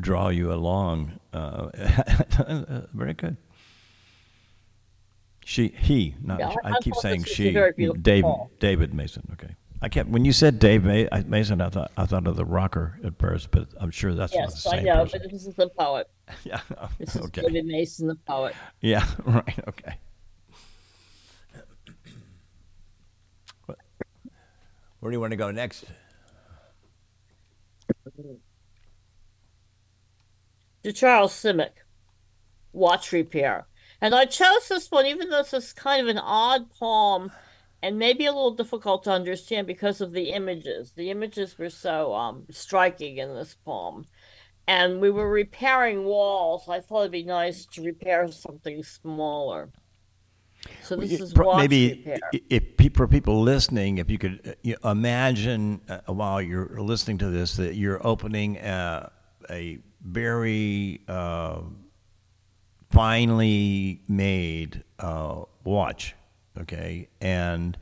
draw 0.00 0.30
you 0.30 0.50
along. 0.50 1.20
Uh, 1.30 1.68
very 2.94 3.12
good. 3.12 3.36
She, 5.44 5.68
he, 5.68 6.14
not. 6.22 6.38
Yeah, 6.40 6.54
I- 6.64 6.70
I, 6.72 6.78
keep 6.80 6.94
saying 6.94 7.24
she. 7.24 7.52
very 7.52 7.72
beautiful 7.72 8.00
Dave, 8.00 8.24
poem. 8.24 8.48
David 8.60 8.94
Mason. 8.94 9.28
Okay. 9.34 9.54
I 9.80 9.88
kept 9.88 10.08
when 10.08 10.24
you 10.24 10.32
said 10.32 10.58
Dave 10.58 10.84
Ma- 10.84 11.06
I- 11.12 11.22
Mason, 11.26 11.60
I 11.60 11.68
thought 11.68 11.92
I 11.96 12.04
thought 12.04 12.26
of 12.26 12.34
the 12.36 12.44
rocker 12.44 12.98
at 13.04 13.16
first, 13.18 13.50
but 13.52 13.68
I'm 13.80 13.90
sure 13.92 14.12
that's 14.14 14.34
not 14.34 14.48
the 14.48 14.54
Yes, 14.54 14.66
I 14.66 14.80
know, 14.80 15.04
person. 15.04 15.20
but 15.22 15.30
this 15.30 15.46
is 15.46 15.54
the 15.54 15.68
poet. 15.68 16.10
yeah. 16.44 16.60
This 16.98 17.14
is 17.14 17.22
okay. 17.26 17.42
David 17.42 17.66
Mason, 17.66 18.08
the 18.08 18.16
poet. 18.16 18.54
Yeah. 18.80 19.06
Right. 19.24 19.58
Okay. 19.68 19.98
What- 23.66 23.78
Where 25.00 25.10
do 25.12 25.16
you 25.16 25.20
want 25.20 25.30
to 25.30 25.36
go 25.36 25.50
next? 25.52 25.84
To 30.82 30.92
Charles 30.92 31.32
Simic, 31.32 31.70
Watch 32.72 33.12
Repair. 33.12 33.66
And 34.00 34.14
I 34.14 34.24
chose 34.26 34.68
this 34.68 34.90
one, 34.90 35.06
even 35.06 35.28
though 35.28 35.42
this 35.42 35.52
is 35.52 35.72
kind 35.72 36.00
of 36.02 36.08
an 36.08 36.18
odd 36.18 36.70
poem 36.70 37.30
and 37.82 37.98
maybe 37.98 38.26
a 38.26 38.32
little 38.32 38.54
difficult 38.54 39.04
to 39.04 39.10
understand 39.10 39.66
because 39.66 40.00
of 40.00 40.12
the 40.12 40.30
images. 40.30 40.92
The 40.92 41.10
images 41.10 41.58
were 41.58 41.70
so 41.70 42.14
um, 42.14 42.44
striking 42.50 43.18
in 43.18 43.34
this 43.34 43.54
poem. 43.64 44.06
And 44.66 45.00
we 45.00 45.10
were 45.10 45.30
repairing 45.30 46.04
walls. 46.04 46.68
I 46.68 46.80
thought 46.80 47.00
it'd 47.00 47.12
be 47.12 47.22
nice 47.24 47.64
to 47.66 47.82
repair 47.82 48.30
something 48.30 48.82
smaller. 48.82 49.70
So 50.82 50.96
this 50.96 51.18
Well, 51.18 51.22
is 51.26 51.32
pro- 51.32 51.56
maybe 51.56 51.88
repair. 52.04 52.18
i- 52.34 52.42
if 52.50 52.94
for 52.94 53.08
people 53.08 53.40
listening, 53.40 53.98
if 53.98 54.10
you 54.10 54.18
could 54.18 54.56
uh, 54.66 54.90
imagine 54.90 55.80
uh, 55.88 56.00
while 56.12 56.42
you're 56.42 56.80
listening 56.82 57.18
to 57.18 57.30
this 57.30 57.56
that 57.56 57.76
you're 57.76 58.04
opening 58.06 58.58
uh, 58.58 59.08
a 59.50 59.78
very 60.02 61.00
uh, 61.08 61.60
finely 62.90 64.02
made 64.08 64.82
uh, 64.98 65.42
watch, 65.64 66.14
okay, 66.60 67.08
and 67.20 67.76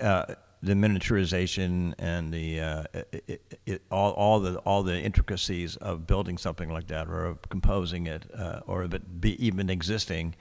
uh, 0.00 0.26
the 0.62 0.74
miniaturization 0.74 1.94
and 1.98 2.32
the 2.34 2.60
uh, 2.60 2.84
it, 3.12 3.58
it, 3.66 3.82
all, 3.90 4.12
all 4.12 4.40
the 4.40 4.56
all 4.58 4.82
the 4.82 5.00
intricacies 5.00 5.76
of 5.76 6.06
building 6.06 6.36
something 6.38 6.70
like 6.70 6.86
that, 6.88 7.08
or 7.08 7.24
of 7.24 7.48
composing 7.48 8.06
it, 8.06 8.26
uh, 8.36 8.60
or 8.66 8.82
of 8.82 8.92
it 8.94 9.20
be 9.20 9.42
even 9.44 9.70
existing, 9.70 10.34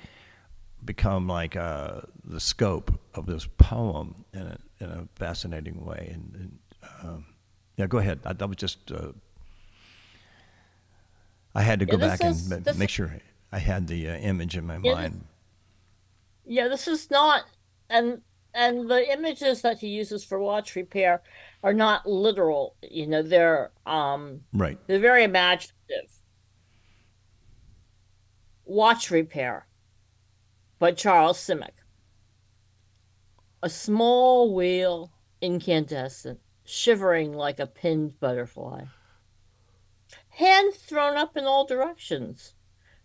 become 0.84 1.28
like 1.28 1.56
uh, 1.56 2.02
the 2.24 2.40
scope 2.40 3.00
of 3.14 3.26
this 3.28 3.48
poem 3.58 4.26
in 4.34 4.42
a, 4.42 4.58
in 4.80 4.90
a 4.90 5.08
fascinating 5.16 5.86
way. 5.86 6.10
And, 6.14 6.36
and 6.36 6.60
um, 7.04 7.26
yeah, 7.78 7.88
go 7.88 7.98
ahead. 8.00 8.20
I, 8.26 8.34
that 8.34 8.48
was 8.48 8.58
just 8.58 8.92
uh, 8.92 9.14
I 11.56 11.62
had 11.64 11.80
to 11.80 11.86
go 11.86 11.98
Yeah, 11.98 12.08
back 12.08 12.20
this 12.22 12.52
and 12.52 12.68
is- 12.68 12.78
make 12.80 12.90
sure 12.90 13.18
I 13.52 13.60
had 13.60 13.88
the 13.88 14.10
uh, 14.10 14.16
image 14.18 14.56
in 14.58 14.66
my 14.68 14.78
Yeah, 14.78 14.94
mind. 14.94 15.26
Yeah, 16.50 16.68
this 16.68 16.88
is 16.88 17.12
not, 17.12 17.44
and 17.92 18.24
and 18.56 18.90
the 18.90 19.08
images 19.14 19.62
that 19.62 19.78
he 19.78 19.88
uses 19.90 20.24
for 20.24 20.40
watch 20.40 20.76
repair 20.76 21.22
are 21.64 21.74
not 21.76 22.08
literal. 22.10 22.76
You 22.82 23.06
know, 23.06 23.22
they're 23.22 23.72
um 23.86 24.42
Right. 24.52 24.80
they're 24.88 24.98
very 24.98 25.24
imaginative. 25.24 26.10
Watch 28.66 29.12
repair 29.12 29.68
by 30.80 30.92
Charles 30.94 31.38
Simic. 31.38 31.78
A 33.62 33.70
small 33.70 34.54
wheel, 34.56 35.12
incandescent, 35.42 36.40
shivering 36.66 37.34
like 37.34 37.60
a 37.60 37.68
pinned 37.68 38.20
butterfly. 38.20 38.86
Hands 40.30 40.76
thrown 40.76 41.16
up 41.16 41.38
in 41.38 41.46
all 41.46 41.66
directions. 41.68 42.56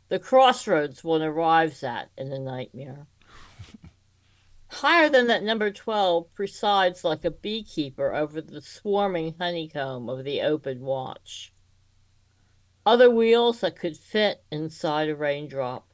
The 0.08 0.18
crossroads 0.18 1.04
one 1.04 1.22
arrives 1.22 1.82
at 1.82 2.10
in 2.16 2.32
a 2.32 2.38
nightmare. 2.38 3.06
Higher 4.74 5.08
than 5.08 5.28
that 5.28 5.44
number 5.44 5.70
12 5.70 6.34
presides 6.34 7.04
like 7.04 7.24
a 7.24 7.30
beekeeper 7.30 8.12
over 8.12 8.40
the 8.40 8.60
swarming 8.60 9.36
honeycomb 9.38 10.08
of 10.08 10.24
the 10.24 10.42
open 10.42 10.80
watch. 10.80 11.52
Other 12.84 13.08
wheels 13.08 13.60
that 13.60 13.78
could 13.78 13.96
fit 13.96 14.42
inside 14.50 15.08
a 15.08 15.14
raindrop. 15.14 15.86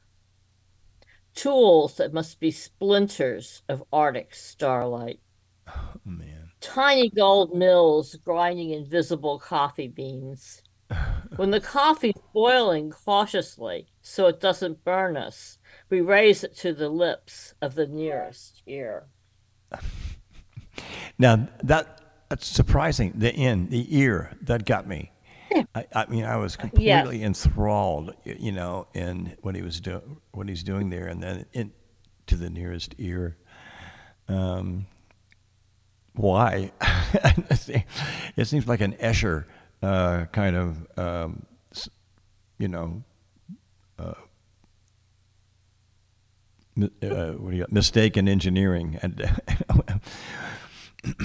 Tools 1.34 1.98
that 1.98 2.14
must 2.14 2.40
be 2.40 2.50
splinters 2.50 3.62
of 3.68 3.84
Arctic 3.92 4.34
starlight. 4.34 5.20
Oh, 5.68 6.00
man. 6.06 6.50
Tiny 6.60 7.10
gold 7.10 7.54
mills 7.54 8.16
grinding 8.24 8.70
invisible 8.70 9.38
coffee 9.38 9.88
beans. 9.88 10.62
When 11.40 11.52
the 11.52 11.60
coffee's 11.60 12.20
boiling 12.34 12.90
cautiously 12.90 13.86
so 14.02 14.26
it 14.26 14.40
doesn't 14.40 14.84
burn 14.84 15.16
us, 15.16 15.56
we 15.88 16.02
raise 16.02 16.44
it 16.44 16.54
to 16.58 16.74
the 16.74 16.90
lips 16.90 17.54
of 17.62 17.76
the 17.76 17.86
nearest 17.86 18.62
ear. 18.66 19.06
Now 21.18 21.48
that 21.62 22.00
that's 22.28 22.46
surprising. 22.46 23.12
The 23.14 23.30
end, 23.30 23.70
the 23.70 23.86
ear, 23.98 24.36
that 24.42 24.66
got 24.66 24.86
me. 24.86 25.12
I, 25.74 25.86
I 25.94 26.06
mean, 26.06 26.24
I 26.24 26.36
was 26.36 26.56
completely 26.56 27.22
enthralled, 27.22 28.14
you 28.24 28.52
know, 28.52 28.86
in 28.94 29.36
what 29.40 29.54
he 29.54 29.62
was 29.62 29.80
doing, 29.80 30.18
what 30.32 30.48
he's 30.48 30.62
doing 30.62 30.90
there, 30.90 31.06
and 31.06 31.22
then 31.22 31.46
in, 31.52 31.72
to 32.26 32.36
the 32.36 32.48
nearest 32.48 32.94
ear. 32.98 33.36
Um, 34.28 34.86
why? 36.14 36.72
it 38.36 38.44
seems 38.46 38.66
like 38.66 38.80
an 38.80 38.92
Escher 38.94 39.44
uh, 39.82 40.26
kind 40.32 40.56
of, 40.56 40.86
um, 40.98 41.46
you 42.58 42.68
know, 42.68 43.02
mi- 46.76 46.90
uh, 47.02 47.32
what 47.32 47.50
do 47.50 47.56
you 47.56 47.62
got? 47.62 47.72
mistake 47.72 48.16
in 48.16 48.28
engineering 48.28 48.98
and 49.02 49.30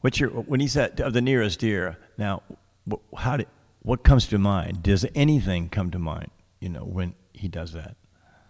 what's 0.00 0.20
your 0.20 0.30
when 0.30 0.60
he 0.60 0.68
said 0.68 1.00
of 1.00 1.12
the 1.12 1.20
nearest 1.20 1.62
ear 1.62 1.98
now 2.18 2.42
how 3.18 3.36
did 3.36 3.46
what 3.82 4.02
comes 4.02 4.26
to 4.26 4.38
mind 4.38 4.82
does 4.82 5.06
anything 5.14 5.68
come 5.68 5.90
to 5.90 5.98
mind 5.98 6.30
you 6.60 6.68
know 6.68 6.84
when 6.84 7.14
he 7.32 7.48
does 7.48 7.72
that 7.72 7.96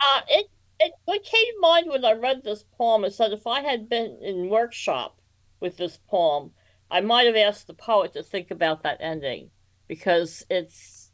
Uh, 0.00 0.20
it, 0.28 0.46
it 0.78 0.92
what 1.04 1.22
came 1.22 1.44
to 1.54 1.60
mind 1.60 1.88
when 1.88 2.04
I 2.04 2.12
read 2.12 2.42
this 2.42 2.64
poem 2.76 3.04
is 3.04 3.16
that 3.18 3.32
if 3.32 3.46
I 3.46 3.60
had 3.60 3.88
been 3.88 4.18
in 4.22 4.48
workshop 4.48 5.18
with 5.60 5.76
this 5.76 5.98
poem, 6.08 6.52
I 6.90 7.00
might 7.00 7.26
have 7.26 7.36
asked 7.36 7.66
the 7.66 7.74
poet 7.74 8.12
to 8.14 8.22
think 8.22 8.50
about 8.50 8.82
that 8.82 8.98
ending 9.00 9.50
because 9.86 10.44
it's 10.50 11.10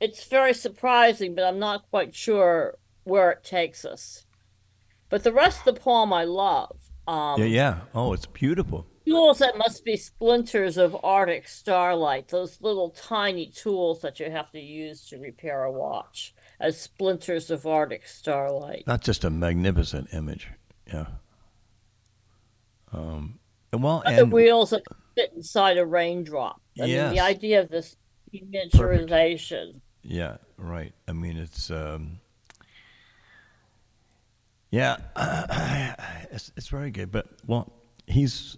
it's 0.00 0.24
very 0.24 0.54
surprising, 0.54 1.34
but 1.34 1.44
I'm 1.44 1.58
not 1.58 1.90
quite 1.90 2.14
sure 2.14 2.78
where 3.04 3.30
it 3.30 3.42
takes 3.42 3.84
us. 3.84 4.26
But 5.08 5.24
the 5.24 5.32
rest 5.32 5.60
of 5.66 5.74
the 5.74 5.80
poem 5.80 6.12
I 6.12 6.24
love. 6.24 6.90
Um, 7.06 7.40
yeah 7.40 7.46
yeah 7.46 7.78
oh 7.94 8.12
it's 8.12 8.26
beautiful 8.26 8.86
Tools 9.06 9.38
that 9.38 9.56
must 9.56 9.82
be 9.82 9.96
splinters 9.96 10.76
of 10.76 10.94
Arctic 11.02 11.48
starlight, 11.48 12.28
those 12.28 12.60
little 12.60 12.90
tiny 12.90 13.46
tools 13.46 14.02
that 14.02 14.20
you 14.20 14.30
have 14.30 14.50
to 14.50 14.60
use 14.60 15.08
to 15.08 15.16
repair 15.18 15.64
a 15.64 15.72
watch, 15.72 16.34
as 16.60 16.78
splinters 16.78 17.50
of 17.50 17.66
Arctic 17.66 18.06
starlight. 18.06 18.82
that's 18.86 19.06
just 19.06 19.24
a 19.24 19.30
magnificent 19.30 20.08
image 20.12 20.48
yeah 20.86 21.06
um 22.92 23.38
well 23.72 24.02
and 24.06 24.32
wheels 24.32 24.70
that 24.70 24.82
fit 25.14 25.32
inside 25.34 25.78
a 25.78 25.86
raindrop. 25.86 26.60
I 26.80 26.86
mean, 26.86 27.10
the 27.10 27.20
idea 27.20 27.60
of 27.60 27.68
this 27.68 27.96
miniaturization. 28.32 29.80
Yeah, 30.02 30.36
right. 30.56 30.92
I 31.06 31.12
mean, 31.12 31.36
it's 31.36 31.70
um, 31.70 32.20
yeah, 34.70 34.96
it's 36.30 36.52
it's 36.56 36.68
very 36.68 36.90
good. 36.90 37.10
But 37.10 37.26
well, 37.46 37.72
he's. 38.06 38.56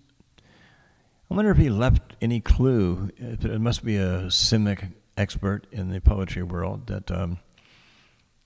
I 1.30 1.34
wonder 1.34 1.52
if 1.52 1.58
he 1.58 1.70
left 1.70 2.16
any 2.20 2.40
clue. 2.40 3.10
It 3.16 3.60
must 3.60 3.84
be 3.84 3.96
a 3.96 4.22
Simic 4.26 4.92
expert 5.16 5.66
in 5.70 5.90
the 5.90 6.00
poetry 6.00 6.42
world 6.42 6.88
that 6.88 7.08
um, 7.10 7.38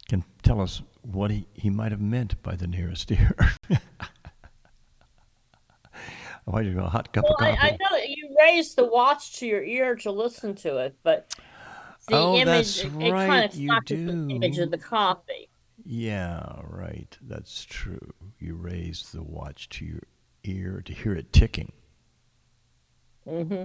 can 0.09 0.23
tell 0.43 0.61
us 0.61 0.83
what 1.01 1.31
he, 1.31 1.47
he 1.55 1.71
might 1.71 1.93
have 1.93 2.01
meant 2.01 2.43
by 2.43 2.57
the 2.57 2.67
nearest 2.67 3.11
ear. 3.11 3.35
Why 6.45 6.63
do 6.63 6.69
you 6.69 6.79
a 6.79 6.89
hot 6.89 7.13
cup 7.13 7.25
Well, 7.25 7.33
of 7.35 7.39
coffee? 7.39 7.59
I 7.61 7.71
know 7.81 7.97
you 7.97 8.37
raise 8.41 8.75
the 8.75 8.85
watch 8.85 9.39
to 9.39 9.47
your 9.47 9.63
ear 9.63 9.97
to 9.97 10.11
listen 10.11 10.55
to 10.57 10.77
it, 10.79 10.97
but 11.03 11.35
the 12.09 12.17
Oh, 12.17 12.37
image, 12.37 12.47
that's 12.47 12.85
it, 12.85 12.87
it 13.03 13.11
kind 13.13 13.45
of 13.51 13.55
you 13.57 13.69
flashes 13.69 13.89
the 14.29 14.35
image 14.35 14.59
of 14.59 14.71
the 14.71 14.79
coffee. 14.79 15.49
Yeah, 15.87 16.61
right. 16.65 17.17
That's 17.23 17.65
true. 17.65 18.13
You 18.39 18.55
raise 18.57 19.11
the 19.13 19.23
watch 19.23 19.69
to 19.71 19.85
your 19.85 20.03
ear 20.45 20.83
to 20.85 20.93
hear 20.93 21.15
it 21.15 21.33
ticking, 21.33 21.73
Mm-hmm. 23.27 23.65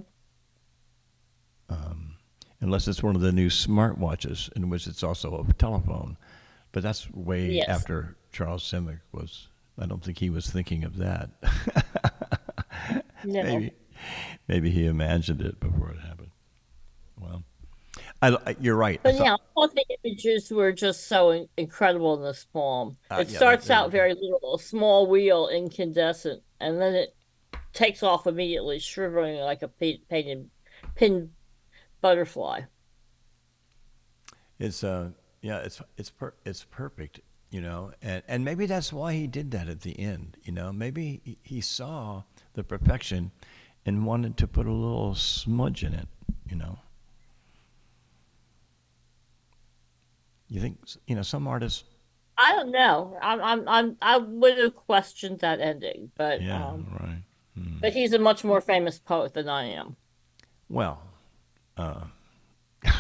unless 2.62 2.88
it's 2.88 3.02
one 3.04 3.16
of 3.16 3.22
the 3.22 3.32
new 3.32 3.48
smartwatches 3.50 4.52
in 4.54 4.70
which 4.70 4.86
it's 4.88 5.04
also 5.04 5.46
a 5.48 5.54
telephone. 5.54 6.18
But 6.72 6.84
that's 6.84 7.10
way 7.12 7.52
Yes. 7.52 7.68
after 7.70 8.16
Charles 8.32 8.64
Simic 8.64 9.00
was. 9.12 9.48
I 9.78 9.86
don't 9.86 10.04
think 10.04 10.18
he 10.20 10.30
was 10.30 10.50
thinking 10.50 10.84
of 10.84 10.98
that. 10.98 11.30
No. 13.26 13.44
maybe, 13.44 13.72
maybe 14.48 14.70
he 14.72 14.86
imagined 14.86 15.42
it 15.42 15.60
before 15.60 15.92
it 15.92 16.00
happened. 16.00 16.32
Well, 17.20 17.44
I, 18.22 18.38
I- 18.46 18.56
you're 18.60 18.76
right. 18.76 19.00
But 19.04 19.16
thought- 19.16 19.26
yeah, 19.26 19.36
all 19.56 19.68
the 19.68 19.86
images 20.04 20.52
were 20.52 20.72
just 20.72 21.08
so 21.08 21.32
in- 21.32 21.50
incredible 21.58 22.16
in 22.16 22.24
this 22.24 22.46
poem. 22.52 22.98
Uh, 23.12 23.18
it 23.22 23.30
yeah, 23.30 23.38
starts 23.38 23.70
out 23.70 23.92
very 23.92 24.14
little, 24.14 24.56
a 24.56 24.60
small 24.60 25.08
wheel, 25.08 25.48
incandescent, 25.50 26.42
and 26.60 26.82
then 26.82 26.96
it 26.96 27.16
takes 27.74 28.04
off 28.04 28.26
immediately, 28.28 28.80
shriveling 28.80 29.38
like 29.38 29.62
a 29.62 29.68
painted 29.68 30.50
pinned 30.96 31.30
butterfly. 32.02 32.62
It's 34.60 34.84
uh 34.84 35.10
yeah, 35.42 35.60
it's 35.60 35.82
it's 35.98 36.10
per, 36.10 36.34
it's 36.46 36.66
perfect, 36.66 37.22
you 37.50 37.62
know, 37.62 37.92
and 38.02 38.24
and 38.28 38.44
maybe 38.44 38.66
that's 38.66 38.92
why 38.92 39.14
he 39.14 39.28
did 39.28 39.52
that 39.52 39.70
at 39.70 39.82
the 39.82 39.98
end, 39.98 40.38
you 40.44 40.52
know. 40.52 40.74
Maybe 40.74 41.22
he, 41.24 41.38
he 41.44 41.62
saw 41.62 42.24
the 42.60 42.64
perfection 42.64 43.32
and 43.86 44.06
wanted 44.06 44.38
to 44.38 44.48
put 44.48 44.68
a 44.68 44.72
little 44.72 45.16
smudge 45.16 45.84
in 45.84 45.94
it, 45.94 46.08
you 46.50 46.56
know. 46.56 46.80
You 50.50 50.60
think 50.60 50.80
you 51.08 51.16
know 51.16 51.22
some 51.22 51.48
artists? 51.48 51.84
I 52.38 52.54
don't 52.54 52.72
know. 52.72 53.18
I'm, 53.22 53.42
I'm, 53.42 53.68
I'm, 53.68 53.98
I 54.02 54.18
would 54.18 54.58
have 54.58 54.76
questioned 54.76 55.40
that 55.40 55.60
ending, 55.60 56.12
but, 56.18 56.42
Yeah, 56.42 56.68
um, 56.68 56.88
right. 57.00 57.24
Hmm. 57.56 57.80
but 57.82 57.94
he's 57.94 58.14
a 58.14 58.20
much 58.20 58.44
more 58.44 58.62
famous 58.62 58.98
poet 58.98 59.34
than 59.34 59.50
I 59.50 59.66
am. 59.66 59.96
Well, 60.70 61.02
uh, 61.78 62.02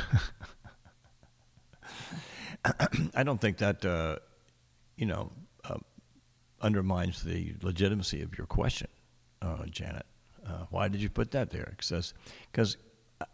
I 3.15 3.23
don't 3.23 3.39
think 3.39 3.57
that 3.59 3.85
uh, 3.85 4.17
you 4.97 5.05
know 5.05 5.31
uh, 5.63 5.77
undermines 6.61 7.23
the 7.23 7.55
legitimacy 7.61 8.21
of 8.21 8.37
your 8.37 8.47
question, 8.47 8.87
uh, 9.41 9.65
Janet. 9.69 10.05
Uh, 10.45 10.65
why 10.69 10.87
did 10.87 11.01
you 11.01 11.09
put 11.09 11.31
that 11.31 11.51
there? 11.51 11.73
Because 11.77 12.13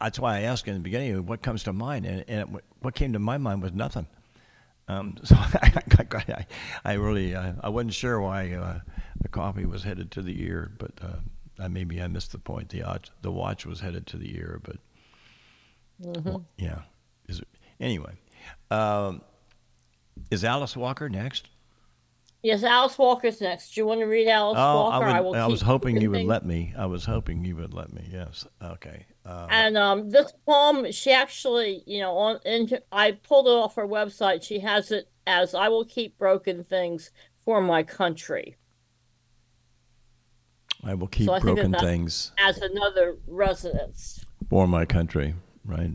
that's 0.02 0.20
why 0.20 0.38
I 0.38 0.41
asked 0.41 0.68
in 0.68 0.74
the 0.74 0.80
beginning 0.80 1.26
what 1.26 1.41
comes 1.41 1.63
to 1.63 1.74
mind, 1.74 2.06
and, 2.06 2.26
and 2.28 2.56
it, 2.56 2.63
what 2.82 2.96
came 2.96 3.13
to 3.13 3.20
my 3.20 3.38
mind 3.38 3.62
was 3.62 3.74
nothing. 3.74 4.08
Um, 4.88 5.18
so 5.24 5.36
I, 5.38 5.82
I, 6.28 6.46
I 6.84 6.94
really 6.94 7.36
I, 7.36 7.54
I 7.62 7.70
wasn't 7.70 7.94
sure 7.94 8.20
why 8.20 8.52
uh, 8.52 8.80
the 9.22 9.30
coffee 9.30 9.65
was 9.65 9.84
headed 9.84 10.12
to 10.12 10.22
the 10.22 10.41
ear, 10.44 10.72
but 10.78 10.91
uh, 11.02 11.68
maybe 11.70 12.02
I 12.02 12.08
missed 12.08 12.32
the 12.32 12.39
point. 12.39 12.70
The 12.70 12.84
watch, 12.84 13.10
the 13.22 13.32
watch 13.32 13.65
was 13.65 13.80
headed 13.80 14.08
to 14.08 14.18
the 14.18 14.36
ear, 14.36 14.60
but 14.63 14.78
Mm-hmm. 16.04 16.30
well, 16.30 16.46
yeah. 16.58 16.80
Is 17.28 17.39
it, 17.39 17.48
anyway, 17.80 18.12
um, 18.70 19.22
is 20.30 20.44
Alice 20.44 20.76
Walker 20.76 21.10
next? 21.10 21.48
Yes, 22.45 22.62
Alice 22.62 22.95
Walker's 22.99 23.41
next. 23.41 23.73
Do 23.73 23.81
you 23.81 23.88
want 23.88 24.01
to 24.01 24.05
read 24.05 24.27
Alice 24.27 24.55
Oh, 24.60 24.75
Walker? 24.75 25.05
I, 25.05 25.19
would, 25.19 25.36
I, 25.36 25.45
keep 25.45 25.51
was 25.51 25.62
hoping 25.63 25.99
you 25.99 26.12
would 26.12 26.25
let 26.25 26.45
me. 26.45 26.75
I 26.77 26.86
was 26.86 27.03
hoping 27.03 27.43
you 27.43 27.55
would 27.55 27.73
let 27.73 27.91
me. 27.91 28.08
Yes. 28.12 28.45
Okay. 28.62 29.08
Uh, 29.25 29.47
And 29.49 29.75
um, 29.75 30.12
this 30.12 30.31
poem, 30.45 30.91
she 30.91 31.12
actually, 31.12 31.81
you 31.88 32.01
know, 32.01 32.15
on 32.15 32.39
in, 32.45 32.69
I 32.91 33.13
pulled 33.13 33.47
it 33.47 33.49
off 33.49 33.73
her 33.77 33.88
website. 33.88 34.43
She 34.43 34.60
has 34.60 34.91
it 34.91 35.10
as 35.25 35.55
"I 35.55 35.69
will 35.69 35.86
keep 35.86 36.19
broken 36.19 36.63
things 36.63 37.10
for 37.43 37.62
my 37.62 37.81
country" 37.81 38.58
I 40.84 40.93
will 40.93 41.08
keep 41.08 41.25
so 41.25 41.34
I 41.34 41.39
broken 41.39 41.73
things 41.73 42.31
as 42.38 42.60
another 42.60 43.17
resonance. 43.25 44.23
for 44.51 44.67
my 44.67 44.86
country. 44.86 45.34
Right. 45.65 45.93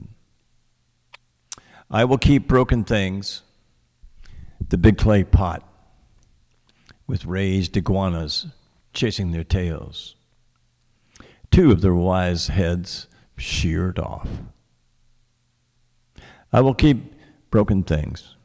I 1.88 2.04
will 2.04 2.18
keep 2.18 2.48
broken 2.48 2.82
things. 2.82 3.42
The 4.68 4.76
big 4.76 4.98
clay 4.98 5.22
pot 5.22 5.64
with 7.10 7.26
raised 7.26 7.76
iguanas 7.76 8.46
chasing 8.92 9.32
their 9.32 9.42
tails. 9.42 10.14
Two 11.50 11.72
of 11.72 11.80
their 11.80 11.94
wise 11.94 12.46
heads 12.46 13.08
sheared 13.36 13.98
off. 13.98 14.28
I 16.52 16.60
will 16.60 16.74
keep 16.74 17.12
broken 17.50 17.82
things. 17.82 18.36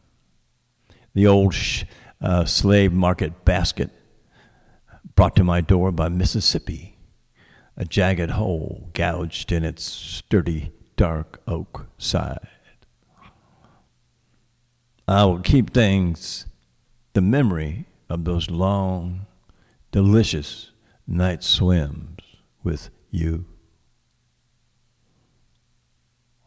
The 1.14 1.28
old 1.28 1.54
sh- 1.54 1.84
uh, 2.20 2.46
slave 2.46 2.92
market 2.92 3.46
basket 3.46 3.92
brought 5.14 5.36
to 5.36 5.44
my 5.44 5.62
door 5.62 5.92
by 5.92 6.10
Mississippi, 6.10 6.98
a 7.78 7.86
jagged 7.86 8.32
hole 8.32 8.90
gouged 8.94 9.52
in 9.52 9.64
its 9.64 9.84
sturdy 9.84 10.72
dark 10.96 11.40
oak 11.48 11.86
side. 12.00 12.48
I 15.08 15.24
will 15.26 15.42
keep 15.42 15.72
things, 15.72 16.48
the 17.14 17.22
memory 17.22 17.86
of 18.16 18.24
those 18.24 18.50
long, 18.50 19.26
delicious 19.92 20.72
night 21.06 21.44
swims 21.44 22.22
with 22.64 22.90
you. 23.12 23.46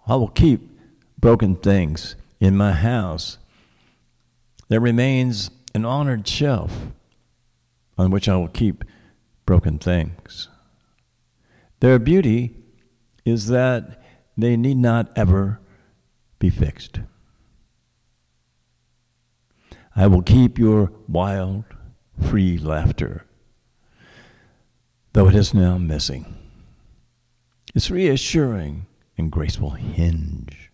I 0.07 0.16
will 0.16 0.28
keep 0.28 0.62
broken 1.18 1.57
things 1.57 2.16
in 2.40 2.57
my 2.57 2.72
house. 2.72 3.37
There 4.68 4.81
remains 4.81 5.50
an 5.74 5.85
honored 5.85 6.26
shelf 6.26 6.87
on 7.98 8.11
which 8.11 8.31
I 8.31 8.37
will 8.37 8.48
keep 8.48 8.83
broken 9.44 9.78
things. 9.78 10.48
Their 11.81 11.98
beauty 11.98 12.57
is 13.26 13.48
that 13.48 14.02
they 14.38 14.57
need 14.57 14.78
not 14.78 15.12
ever 15.14 15.61
be 16.38 16.48
fixed. 16.48 17.00
I 19.98 20.06
will 20.06 20.22
keep 20.22 20.61
your 20.61 20.92
wild, 21.08 21.64
free 22.22 22.56
laughter, 22.56 23.26
though 25.12 25.26
it 25.26 25.34
is 25.34 25.52
now 25.52 25.76
missing. 25.76 26.37
Its 27.74 27.90
reassuring 27.90 28.87
and 29.16 29.32
graceful 29.32 29.70
hinge. 29.70 30.70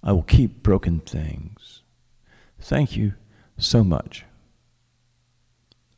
I 0.00 0.12
will 0.12 0.22
keep 0.22 0.62
broken 0.62 1.00
things. 1.00 1.82
Thank 2.60 2.96
you 2.96 3.14
so 3.58 3.82
much. 3.82 4.24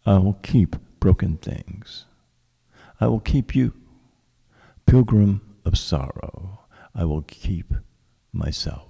I 0.07 0.17
will 0.17 0.38
keep 0.43 0.77
broken 1.01 1.37
things. 1.37 2.07
I 2.99 3.09
will 3.09 3.21
keep 3.21 3.55
you, 3.55 3.75
pilgrim 4.87 5.43
of 5.67 5.77
sorrow. 5.77 6.61
I 6.95 7.05
will 7.05 7.21
keep 7.21 7.75
myself. 8.33 8.88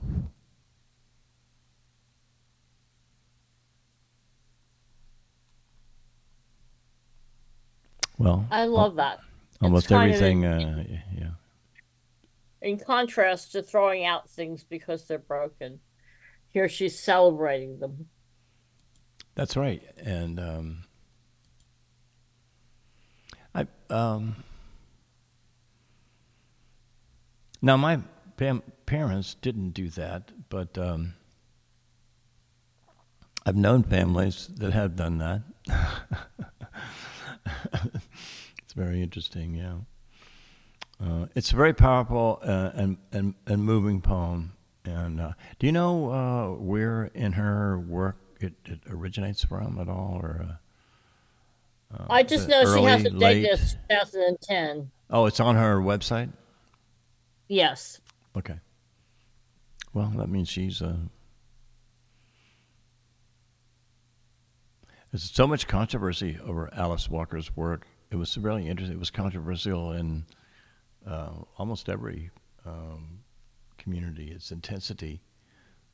Well, 8.22 8.46
I 8.52 8.66
love 8.66 8.96
that. 8.96 9.18
almost 9.60 9.90
everything. 9.90 10.44
in- 10.44 10.52
Uh, 10.52 10.84
yeah, 11.18 11.30
In 12.60 12.78
contrast 12.78 13.52
to 13.52 13.62
throwing 13.62 14.04
out 14.04 14.30
things 14.30 14.62
because 14.64 15.04
they're 15.06 15.18
broken, 15.18 15.80
here 16.50 16.68
she's 16.68 16.98
celebrating 16.98 17.80
them. 17.80 18.08
that's 19.34 19.56
right. 19.56 19.82
And 19.98 20.38
um, 20.38 20.84
I 23.54 23.66
um, 23.90 24.36
now 27.60 27.76
my 27.76 28.00
pam- 28.36 28.62
parents 28.86 29.34
didn't 29.34 29.70
do 29.70 29.88
that, 29.90 30.30
but 30.48 30.78
um, 30.78 31.14
I've 33.44 33.56
known 33.56 33.82
families 33.82 34.48
that 34.58 34.72
have 34.72 34.94
done 34.96 35.18
that. 35.18 35.42
it's 38.62 38.72
very 38.74 39.02
interesting, 39.02 39.54
yeah. 39.54 39.76
Uh, 41.04 41.26
it's 41.34 41.50
a 41.52 41.56
very 41.56 41.74
powerful 41.74 42.38
uh, 42.42 42.70
and, 42.74 42.96
and 43.10 43.34
and 43.46 43.64
moving 43.64 44.00
poem. 44.00 44.52
And 44.84 45.20
uh, 45.20 45.32
do 45.58 45.66
you 45.66 45.72
know 45.72 46.10
uh, 46.10 46.48
where 46.60 47.04
in 47.14 47.32
her 47.32 47.78
work 47.78 48.16
it, 48.40 48.54
it 48.64 48.80
originates 48.88 49.44
from 49.44 49.78
at 49.78 49.88
all, 49.88 50.20
or? 50.22 50.58
Uh, 51.92 52.06
I 52.08 52.22
just 52.22 52.48
know 52.48 52.64
she 52.74 52.84
has 52.84 53.04
a 53.04 53.10
date 53.10 53.46
as 53.46 53.76
2010. 53.90 54.90
Oh, 55.10 55.26
it's 55.26 55.40
on 55.40 55.56
her 55.56 55.76
website. 55.76 56.30
Yes. 57.48 58.00
Okay. 58.36 58.60
Well, 59.92 60.12
that 60.16 60.28
means 60.28 60.48
she's. 60.48 60.80
Uh, 60.80 60.96
there's 65.12 65.30
so 65.30 65.46
much 65.46 65.68
controversy 65.68 66.38
over 66.42 66.70
Alice 66.72 67.10
Walker's 67.10 67.54
work. 67.54 67.86
It 68.10 68.16
was 68.16 68.36
really 68.38 68.66
interesting. 68.66 68.96
It 68.96 68.98
was 68.98 69.10
controversial 69.10 69.92
in 69.92 70.24
uh, 71.06 71.32
almost 71.58 71.90
every 71.90 72.30
um, 72.64 73.18
community. 73.76 74.30
Its 74.30 74.50
intensity 74.50 75.20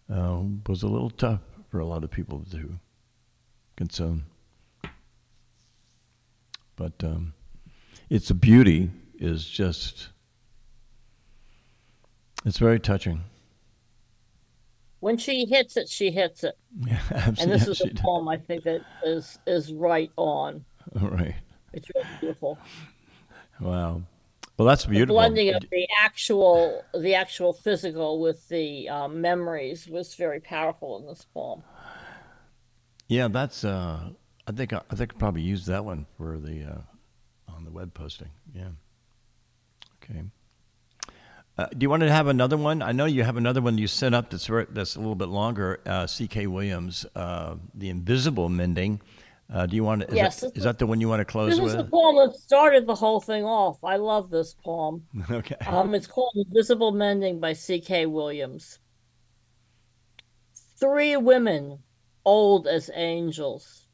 uh, 0.08 0.42
was 0.68 0.84
a 0.84 0.88
little 0.88 1.10
tough 1.10 1.40
for 1.68 1.80
a 1.80 1.84
lot 1.84 2.04
of 2.04 2.12
people 2.12 2.44
to 2.52 2.78
consume. 3.76 4.26
But 6.76 7.02
um, 7.02 7.34
its 8.08 8.30
beauty 8.30 8.90
is 9.18 9.44
just. 9.48 10.10
It's 12.44 12.58
very 12.58 12.78
touching. 12.78 13.24
When 15.00 15.16
she 15.16 15.44
hits 15.46 15.76
it, 15.76 15.88
she 15.88 16.10
hits 16.10 16.42
it. 16.44 16.56
Yeah, 16.84 17.00
absolutely. 17.10 17.42
And 17.42 17.52
this 17.52 17.68
is 17.68 17.76
she 17.78 17.88
a 17.90 17.94
poem 17.94 18.28
I 18.28 18.36
think 18.36 18.64
that 18.64 18.82
is 19.04 19.38
is 19.46 19.72
right 19.72 20.10
on. 20.16 20.64
All 21.00 21.08
right. 21.08 21.34
It's 21.72 21.88
really 21.94 22.06
beautiful. 22.20 22.58
Wow. 23.60 24.02
Well, 24.56 24.66
that's 24.66 24.84
The 24.84 24.90
beautiful. 24.90 25.14
blending 25.16 25.54
of 25.54 25.62
the 25.70 25.86
actual 26.02 26.82
the 26.92 27.14
actual 27.14 27.52
physical 27.52 28.20
with 28.20 28.48
the 28.48 28.88
um, 28.88 29.20
memories 29.20 29.86
was 29.88 30.14
very 30.16 30.40
powerful 30.40 30.98
in 30.98 31.06
this 31.06 31.24
poem. 31.32 31.62
Yeah, 33.06 33.28
that's. 33.28 33.64
Uh, 33.64 34.10
I 34.46 34.52
think 34.52 34.72
I 34.72 34.80
think 34.94 35.12
I'll 35.12 35.18
probably 35.18 35.42
use 35.42 35.66
that 35.66 35.84
one 35.84 36.06
for 36.16 36.38
the 36.38 36.64
uh, 36.64 37.52
on 37.54 37.64
the 37.64 37.70
web 37.70 37.94
posting. 37.94 38.30
Yeah. 38.54 38.70
Okay. 40.02 40.22
Uh, 41.58 41.66
do 41.76 41.82
you 41.82 41.90
want 41.90 42.02
to 42.02 42.10
have 42.10 42.28
another 42.28 42.56
one? 42.56 42.82
I 42.82 42.92
know 42.92 43.04
you 43.04 43.24
have 43.24 43.36
another 43.36 43.60
one 43.60 43.78
you 43.78 43.88
sent 43.88 44.14
up 44.14 44.30
that's 44.30 44.46
very, 44.46 44.66
that's 44.70 44.94
a 44.94 45.00
little 45.00 45.16
bit 45.16 45.28
longer. 45.28 45.80
Uh, 45.84 46.06
C.K. 46.06 46.46
Williams, 46.46 47.04
uh, 47.16 47.56
the 47.74 47.90
Invisible 47.90 48.48
Mending. 48.48 49.00
Uh, 49.52 49.66
do 49.66 49.74
you 49.74 49.82
want 49.82 50.02
to? 50.02 50.08
Is, 50.08 50.14
Yes, 50.14 50.40
that, 50.40 50.54
this 50.54 50.58
is 50.58 50.64
that 50.64 50.78
the 50.78 50.86
one 50.86 51.00
you 51.00 51.08
want 51.08 51.20
to 51.20 51.24
close 51.24 51.58
with? 51.58 51.72
This 51.72 51.72
is 51.72 51.76
the 51.76 51.90
poem 51.90 52.16
that 52.16 52.36
started 52.36 52.86
the 52.86 52.94
whole 52.94 53.20
thing 53.20 53.44
off. 53.44 53.82
I 53.82 53.96
love 53.96 54.30
this 54.30 54.54
poem. 54.54 55.04
okay. 55.30 55.56
Um, 55.66 55.94
it's 55.94 56.06
called 56.06 56.34
Invisible 56.36 56.92
Mending 56.92 57.40
by 57.40 57.54
C.K. 57.54 58.06
Williams. 58.06 58.78
Three 60.78 61.16
women, 61.16 61.78
old 62.24 62.68
as 62.68 62.88
angels, 62.94 63.86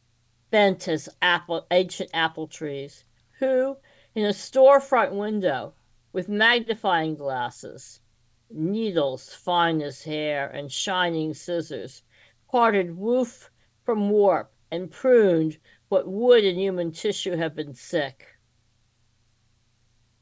bent 0.50 0.86
as 0.86 1.08
apple, 1.22 1.66
ancient 1.70 2.10
apple 2.12 2.46
trees, 2.46 3.04
who, 3.38 3.76
in 4.14 4.26
a 4.26 4.30
storefront 4.30 5.12
window, 5.12 5.72
with 6.14 6.28
magnifying 6.28 7.16
glasses, 7.16 8.00
needles 8.48 9.34
fine 9.34 9.82
as 9.82 10.04
hair, 10.04 10.48
and 10.48 10.70
shining 10.70 11.34
scissors, 11.34 12.04
parted 12.48 12.96
woof 12.96 13.50
from 13.84 14.08
warp 14.08 14.52
and 14.70 14.92
pruned 14.92 15.58
what 15.88 16.06
would 16.06 16.44
in 16.44 16.56
human 16.56 16.92
tissue 16.92 17.36
have 17.36 17.56
been 17.56 17.74
sick. 17.74 18.26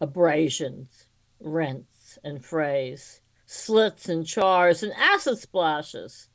Abrasions, 0.00 1.08
rents 1.38 2.18
and 2.24 2.42
frays, 2.42 3.20
slits 3.44 4.08
and 4.08 4.26
chars 4.26 4.82
and 4.82 4.94
acid 4.94 5.36
splashes, 5.36 6.30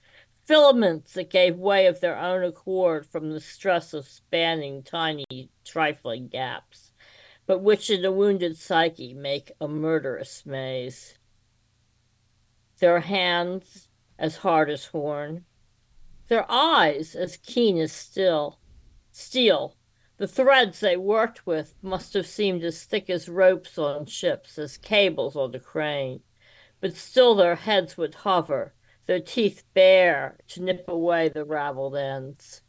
filaments 0.46 1.13
that 1.13 1.32
gave 1.32 1.58
way 1.58 1.88
of 1.88 2.00
their 2.00 2.17
own 2.17 2.43
accord 2.43 3.08
from 3.08 3.32
the 3.32 3.41
stress 3.41 3.91
of 3.96 4.08
spanning 4.08 4.84
tiny, 4.84 5.50
trifling 5.65 6.28
gaps, 6.28 6.87
but 7.47 7.60
which 7.60 7.89
in 7.89 8.05
a 8.05 8.12
wounded 8.12 8.57
psyche 8.57 9.13
make 9.13 9.51
a 9.60 9.67
murderous 9.67 10.45
maze. 10.45 11.17
Their 12.79 12.99
hands 12.99 13.88
as 14.19 14.38
hard 14.38 14.69
as 14.69 14.88
horn, 14.88 15.45
their 16.27 16.45
eyes 16.51 17.15
as 17.15 17.38
keen 17.38 17.79
as 17.79 17.93
steel, 17.93 18.60
steel. 19.12 19.75
The 20.17 20.27
threads 20.27 20.79
they 20.79 20.97
worked 20.97 21.45
with 21.47 21.75
must 21.81 22.13
have 22.13 22.27
seemed 22.27 22.63
as 22.63 22.83
thick 22.83 23.10
as 23.10 23.29
ropes 23.29 23.77
on 23.77 24.07
ships, 24.07 24.57
as 24.57 24.77
cables 24.77 25.36
on 25.36 25.55
a 25.55 25.60
crane, 25.60 26.21
but 26.81 26.95
still 26.95 27.33
their 27.33 27.55
heads 27.55 27.97
would 27.97 28.15
hover, 28.15 28.73
their 29.05 29.19
teeth 29.19 29.63
bare 29.73 30.38
to 30.49 30.62
nip 30.62 30.86
away 30.88 31.29
the 31.29 31.45
raveled 31.45 31.95
ends. 31.95 32.62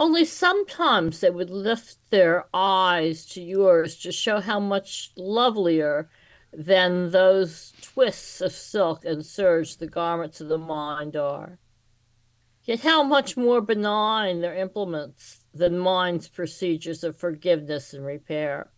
Only 0.00 0.24
sometimes 0.24 1.20
they 1.20 1.28
would 1.28 1.50
lift 1.50 1.98
their 2.08 2.46
eyes 2.54 3.26
to 3.26 3.42
yours 3.42 3.96
to 3.98 4.10
show 4.10 4.40
how 4.40 4.58
much 4.58 5.12
lovelier 5.14 6.08
than 6.54 7.10
those 7.10 7.74
twists 7.82 8.40
of 8.40 8.52
silk 8.52 9.04
and 9.04 9.26
serge 9.26 9.76
the 9.76 9.86
garments 9.86 10.40
of 10.40 10.48
the 10.48 10.56
mind 10.56 11.16
are. 11.16 11.58
Yet 12.64 12.80
how 12.80 13.02
much 13.02 13.36
more 13.36 13.60
benign 13.60 14.40
their 14.40 14.56
implements 14.56 15.44
than 15.52 15.78
mind's 15.78 16.28
procedures 16.28 17.04
of 17.04 17.18
forgiveness 17.18 17.92
and 17.92 18.06
repair. 18.06 18.70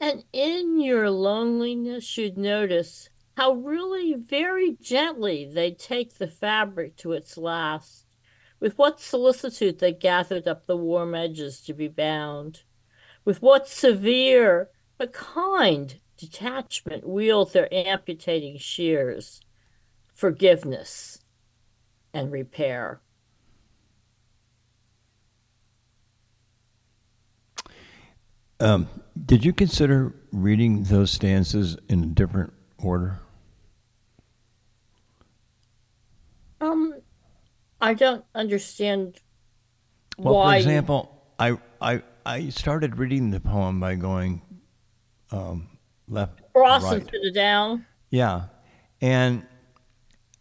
And 0.00 0.24
in 0.32 0.80
your 0.80 1.10
loneliness, 1.10 2.16
you'd 2.16 2.38
notice 2.38 3.10
how 3.36 3.52
really 3.52 4.14
very 4.14 4.78
gently 4.80 5.44
they 5.44 5.72
take 5.72 6.14
the 6.14 6.28
fabric 6.28 6.96
to 6.96 7.12
its 7.12 7.36
last, 7.36 8.03
with 8.64 8.78
what 8.78 8.98
solicitude 8.98 9.78
they 9.78 9.92
gathered 9.92 10.48
up 10.48 10.64
the 10.64 10.74
warm 10.74 11.14
edges 11.14 11.60
to 11.60 11.74
be 11.74 11.86
bound, 11.86 12.62
with 13.22 13.42
what 13.42 13.68
severe 13.68 14.70
but 14.96 15.12
kind 15.12 16.00
detachment 16.16 17.06
wield 17.06 17.52
their 17.52 17.68
amputating 17.70 18.56
shears, 18.56 19.42
forgiveness 20.14 21.18
and 22.14 22.32
repair. 22.32 23.02
Um, 28.60 28.88
did 29.26 29.44
you 29.44 29.52
consider 29.52 30.14
reading 30.32 30.84
those 30.84 31.10
stanzas 31.10 31.76
in 31.90 32.02
a 32.02 32.06
different 32.06 32.54
order? 32.78 33.18
Um, 36.62 36.94
I 37.84 37.92
don't 37.92 38.24
understand 38.34 39.20
well, 40.16 40.36
why. 40.36 40.54
for 40.54 40.56
example, 40.56 41.22
I, 41.38 41.58
I 41.82 42.02
I 42.24 42.48
started 42.48 42.96
reading 42.96 43.30
the 43.30 43.40
poem 43.40 43.78
by 43.78 43.96
going 43.96 44.40
um, 45.30 45.68
left, 46.08 46.40
cross 46.54 46.82
right. 46.82 46.94
and 46.94 47.04
put 47.04 47.20
it 47.22 47.34
down. 47.34 47.84
Yeah, 48.08 48.44
and 49.02 49.46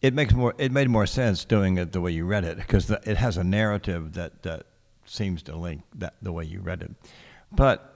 it 0.01 0.13
makes 0.13 0.33
more 0.33 0.53
it 0.57 0.71
made 0.71 0.89
more 0.89 1.05
sense 1.05 1.43
doing 1.43 1.77
it 1.77 1.91
the 1.91 1.99
way 1.99 2.11
you 2.11 2.23
read 2.23 2.45
it 2.45 2.55
because 2.55 2.89
it 2.89 3.17
has 3.17 3.35
a 3.35 3.43
narrative 3.43 4.13
that 4.13 4.43
that 4.43 4.67
seems 5.03 5.43
to 5.43 5.57
link 5.57 5.81
that 5.95 6.13
the 6.21 6.31
way 6.31 6.45
you 6.45 6.61
read 6.61 6.81
it, 6.81 6.91
but. 7.51 7.89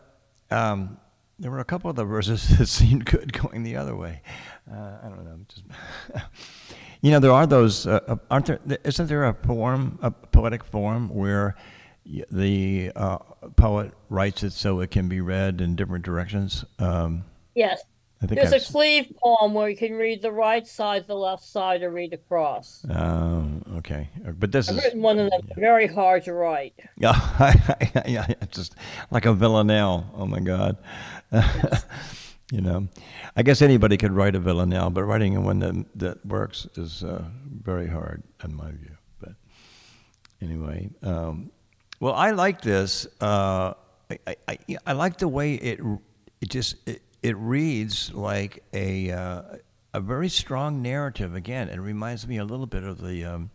Um, 0.49 0.97
there 1.39 1.51
were 1.51 1.59
a 1.59 1.65
couple 1.65 1.87
of 1.87 1.95
the 1.95 2.03
verses 2.03 2.47
that 2.57 2.65
seemed 2.65 3.05
good 3.05 3.31
going 3.31 3.61
the 3.61 3.75
other 3.75 3.95
way. 3.95 4.21
Uh, 4.67 4.97
I 5.03 5.07
don't 5.07 5.23
know. 5.23 5.39
Just 5.47 5.63
you 7.01 7.11
know, 7.11 7.19
there 7.19 7.31
are 7.31 7.47
those. 7.47 7.87
Uh, 7.87 7.99
uh, 8.07 8.15
aren't 8.29 8.45
there? 8.65 8.79
Isn't 8.83 9.07
there 9.07 9.25
a 9.25 9.33
form, 9.33 9.99
a 10.01 10.11
poetic 10.11 10.63
form, 10.63 11.09
where 11.09 11.55
the 12.31 12.91
uh, 12.95 13.17
poet 13.55 13.93
writes 14.09 14.43
it 14.43 14.53
so 14.53 14.79
it 14.79 14.91
can 14.91 15.07
be 15.07 15.21
read 15.21 15.61
in 15.61 15.75
different 15.75 16.05
directions? 16.05 16.65
Um, 16.79 17.25
yes. 17.55 17.81
There's 18.19 18.51
I've, 18.51 18.63
a 18.63 18.65
cleave 18.65 19.13
poem 19.21 19.53
where 19.53 19.69
you 19.69 19.77
can 19.77 19.93
read 19.93 20.23
the 20.23 20.31
right 20.31 20.65
side, 20.65 21.05
the 21.05 21.15
left 21.15 21.43
side, 21.43 21.83
or 21.83 21.91
read 21.91 22.13
across. 22.13 22.83
Oh, 22.89 23.45
okay. 23.75 24.09
But 24.39 24.51
this 24.51 24.69
I've 24.69 24.77
is 24.77 24.83
written 24.85 25.01
one 25.03 25.19
of 25.19 25.29
them. 25.29 25.47
Very 25.55 25.85
hard 25.85 26.23
to 26.23 26.33
write. 26.33 26.73
Yeah, 26.97 28.01
yeah, 28.07 28.33
just 28.49 28.75
like 29.11 29.25
a 29.25 29.33
villanelle. 29.33 30.09
Oh 30.15 30.25
my 30.25 30.39
God. 30.39 30.77
you 32.51 32.61
know, 32.61 32.87
I 33.35 33.43
guess 33.43 33.61
anybody 33.61 33.97
could 33.97 34.11
write 34.13 34.35
a 34.35 34.39
villanelle, 34.39 34.89
but 34.89 35.03
writing 35.03 35.43
one 35.43 35.59
that 35.59 35.85
that 35.99 36.25
works 36.25 36.67
is 36.75 37.03
uh, 37.03 37.23
very 37.63 37.87
hard, 37.87 38.23
in 38.43 38.55
my 38.55 38.71
view. 38.71 38.95
But 39.19 39.33
anyway, 40.41 40.89
um, 41.03 41.51
well, 41.99 42.13
I 42.13 42.31
like 42.31 42.61
this. 42.61 43.05
Uh, 43.19 43.73
I, 44.25 44.35
I, 44.47 44.57
I 44.85 44.93
like 44.93 45.17
the 45.17 45.27
way 45.27 45.55
it 45.55 45.79
it 46.39 46.49
just 46.49 46.75
it, 46.87 47.01
it 47.21 47.35
reads 47.37 48.13
like 48.13 48.63
a 48.73 49.11
uh, 49.11 49.41
a 49.93 49.99
very 49.99 50.29
strong 50.29 50.81
narrative. 50.81 51.35
Again, 51.35 51.67
it 51.69 51.79
reminds 51.79 52.27
me 52.27 52.37
a 52.37 52.45
little 52.45 52.67
bit 52.67 52.83
of 52.83 53.01
the 53.01 53.25
um, 53.25 53.49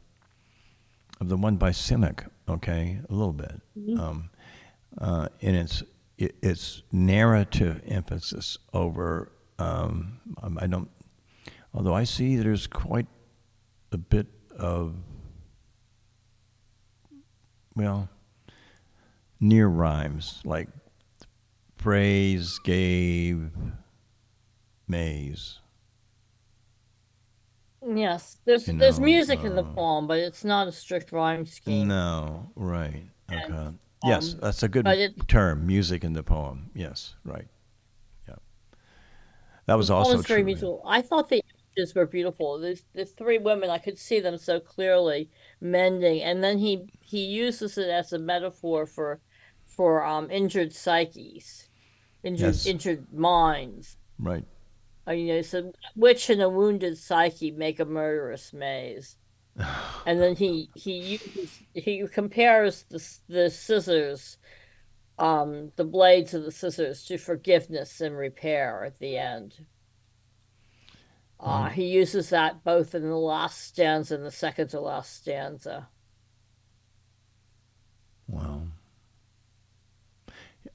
of 1.20 1.28
the 1.28 1.36
one 1.36 1.56
by 1.56 1.70
Simic. 1.70 2.26
Okay, 2.48 2.98
a 3.08 3.12
little 3.12 3.32
bit, 3.32 3.60
Mm-hmm. 3.78 4.00
um, 4.00 4.30
uh, 4.98 5.28
in 5.40 5.54
its 5.54 5.80
it, 5.80 5.88
its 6.42 6.82
narrative 6.92 7.82
emphasis 7.86 8.58
over. 8.72 9.32
Um, 9.58 10.20
I 10.58 10.66
don't. 10.66 10.90
Although 11.74 11.94
I 11.94 12.04
see 12.04 12.36
there's 12.36 12.66
quite 12.66 13.06
a 13.90 13.98
bit 13.98 14.26
of 14.58 14.94
well 17.74 18.08
near 19.40 19.66
rhymes 19.66 20.40
like 20.44 20.68
praise 21.76 22.58
gave 22.64 23.50
maze. 24.86 25.58
Yes, 27.84 28.38
there's 28.44 28.68
You 28.68 28.74
there's 28.74 29.00
know, 29.00 29.06
music 29.06 29.42
in 29.42 29.56
the 29.56 29.64
uh, 29.64 29.72
poem, 29.74 30.06
but 30.06 30.18
it's 30.18 30.44
not 30.44 30.68
a 30.68 30.72
strict 30.72 31.10
rhyme 31.10 31.44
scheme. 31.44 31.88
No, 31.88 32.50
right. 32.54 33.08
Okay. 33.30 33.74
Yes, 34.04 34.34
that's 34.34 34.62
a 34.62 34.68
good 34.68 34.86
it- 34.86 35.28
term. 35.28 35.66
Music 35.66 36.04
in 36.04 36.12
the 36.12 36.22
poem. 36.22 36.70
Yes, 36.74 37.14
right. 37.24 37.46
Yeah. 38.28 38.36
That 39.66 39.74
was 39.74 39.88
The 39.88 39.94
also 39.94 40.14
poem's 40.14 40.26
very 40.26 40.54
true. 40.54 40.80
yeah. 40.84 40.90
I 40.90 41.02
thought 41.02 41.28
the 41.28 41.42
images 41.76 41.94
were 41.94 42.06
beautiful. 42.06 42.58
There's 42.58 42.84
the 42.94 43.04
three 43.04 43.38
women, 43.38 43.70
I 43.70 43.78
could 43.78 43.98
see 43.98 44.20
them 44.20 44.36
so 44.38 44.60
clearly 44.60 45.30
mending, 45.60 46.20
and 46.22 46.42
then 46.42 46.58
he 46.58 46.86
he 47.00 47.24
uses 47.24 47.78
it 47.78 47.88
as 47.88 48.12
a 48.12 48.18
metaphor 48.18 48.86
for 48.86 49.20
for 49.64 50.04
um 50.04 50.30
injured 50.30 50.72
psyches, 50.74 51.68
injured 52.22 52.54
Yes. 52.54 52.66
injured 52.66 53.12
minds. 53.12 53.96
Right. 54.18 54.44
Uh, 55.08 55.12
you 55.12 55.26
know, 55.34 55.42
so 55.42 55.72
which 55.96 56.30
in 56.30 56.40
a 56.40 56.48
wounded 56.48 56.96
psyche 56.98 57.50
make 57.50 57.80
a 57.80 57.84
murderous 57.84 58.52
maze. 58.52 59.16
And 60.06 60.20
then 60.20 60.34
he 60.34 60.70
he 60.74 60.92
uses 60.92 61.62
he 61.74 62.06
compares 62.08 62.84
the 62.84 63.04
the 63.28 63.50
scissors, 63.50 64.38
um, 65.18 65.72
the 65.76 65.84
blades 65.84 66.34
of 66.34 66.44
the 66.44 66.50
scissors 66.50 67.04
to 67.04 67.18
forgiveness 67.18 68.00
and 68.00 68.16
repair 68.16 68.84
at 68.84 68.98
the 68.98 69.16
end. 69.16 69.66
Uh, 71.38 71.68
he 71.68 71.86
uses 71.86 72.30
that 72.30 72.62
both 72.62 72.94
in 72.94 73.02
the 73.02 73.16
last 73.16 73.60
stanza 73.60 74.14
and 74.14 74.24
the 74.24 74.30
second 74.30 74.68
to 74.68 74.80
last 74.80 75.16
stanza. 75.16 75.88
Wow. 78.28 78.68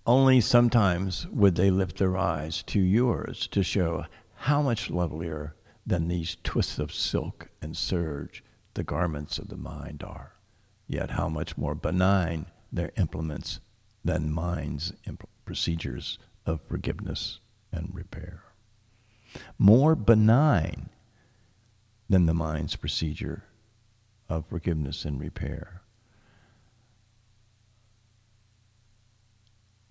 Only 0.06 0.42
sometimes 0.42 1.26
would 1.28 1.56
they 1.56 1.72
lift 1.72 1.98
their 1.98 2.18
eyes 2.18 2.64
to 2.64 2.82
yours 2.82 3.48
to 3.48 3.64
show 3.64 4.06
how 4.36 4.62
much 4.62 4.90
lovelier 4.90 5.56
than 5.86 6.10
these 6.10 6.38
twists 6.44 6.80
of 6.80 6.94
silk 6.94 7.50
and 7.62 7.76
serge 7.76 8.44
the 8.78 8.84
garments 8.84 9.40
of 9.40 9.48
the 9.48 9.58
mind 9.58 10.04
are, 10.04 10.34
yet 10.88 11.10
how 11.10 11.28
much 11.28 11.58
more 11.58 11.74
benign 11.74 12.46
their 12.72 12.92
implements 12.96 13.60
than 14.06 14.32
mind's 14.32 14.94
impl- 15.08 15.26
procedures 15.46 16.20
of 16.46 16.62
forgiveness 16.70 17.40
and 17.72 17.90
repair. 17.92 18.44
More 19.58 19.96
benign 19.96 20.90
than 22.08 22.28
the 22.28 22.36
mind's 22.36 22.76
procedure 22.76 23.46
of 24.30 24.46
forgiveness 24.46 25.06
and 25.06 25.20
repair. 25.20 25.82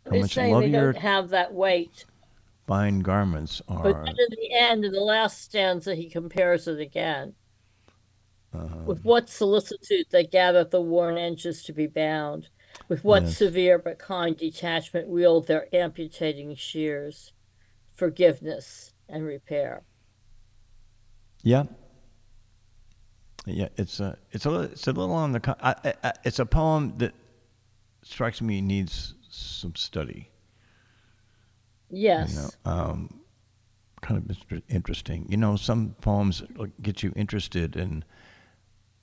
How 0.05 0.13
He's 0.13 0.23
much 0.23 0.35
they 0.37 0.71
don't 0.71 0.97
have 0.97 1.31
that 1.31 1.53
weight. 1.53 2.05
fine 2.69 3.01
garments 3.01 3.61
are. 3.67 3.83
But 3.83 4.05
then 4.05 4.15
in 4.17 4.29
the 4.31 4.53
end, 4.53 4.85
in 4.85 4.93
the 4.93 5.01
last 5.01 5.43
stanza, 5.43 5.97
he 5.97 6.09
compares 6.09 6.69
it 6.69 6.79
again. 6.79 7.35
With 8.87 9.05
what 9.05 9.29
solicitude 9.29 10.07
they 10.11 10.25
gather 10.25 10.65
the 10.65 10.81
worn 10.81 11.17
edges 11.19 11.63
to 11.65 11.73
be 11.73 11.87
bound, 11.87 12.49
with 12.89 13.05
what 13.05 13.23
Yes. 13.25 13.37
severe 13.39 13.79
but 13.79 13.99
kind 13.99 14.37
detachment 14.37 15.09
wield 15.09 15.47
their 15.47 15.67
amputating 15.75 16.55
shears, 16.55 17.33
forgiveness 17.95 18.93
and 19.09 19.25
repair. 19.25 19.83
yeah. 21.43 21.65
Yeah, 23.49 23.69
it's 23.77 24.01
a 24.01 24.19
it's 24.33 24.45
a 24.45 24.61
it's 24.63 24.89
a 24.89 24.93
little 24.93 25.15
on 25.15 25.31
the 25.31 25.57
I, 25.61 25.95
I- 26.03 26.13
it's 26.25 26.41
a 26.41 26.47
poem 26.47 26.95
that 26.99 27.15
strikes 28.03 28.43
me 28.43 28.61
needs 28.61 29.15
some 29.31 29.77
study. 29.77 30.31
Yes. 31.89 32.35
You 32.35 32.41
know, 32.73 32.73
um, 32.73 33.21
kind 34.01 34.19
of 34.51 34.63
interesting. 34.69 35.27
You 35.29 35.37
know, 35.37 35.55
some 35.55 35.95
poems 36.01 36.43
get 36.83 37.05
you 37.05 37.13
interested 37.15 37.77
in 37.77 38.05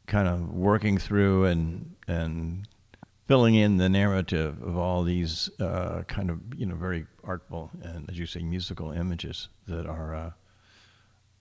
kind 0.08 0.28
of 0.28 0.50
working 0.54 0.98
through 0.98 1.46
and 1.46 1.96
and 2.08 2.68
filling 3.28 3.56
in 3.56 3.78
the 3.78 3.89
narrative 3.89 4.62
of 4.62 4.78
all 4.78 5.04
these 5.04 5.50
uh, 5.60 6.04
kind 6.08 6.30
of 6.30 6.39
you 6.58 6.66
know 6.66 6.76
very 6.76 7.06
artful 7.24 7.72
and 7.82 8.10
as 8.10 8.20
you 8.20 8.26
say 8.26 8.42
musical 8.42 8.92
images 8.92 9.48
that 9.68 9.86
are 9.86 10.13
uh, 10.13 10.32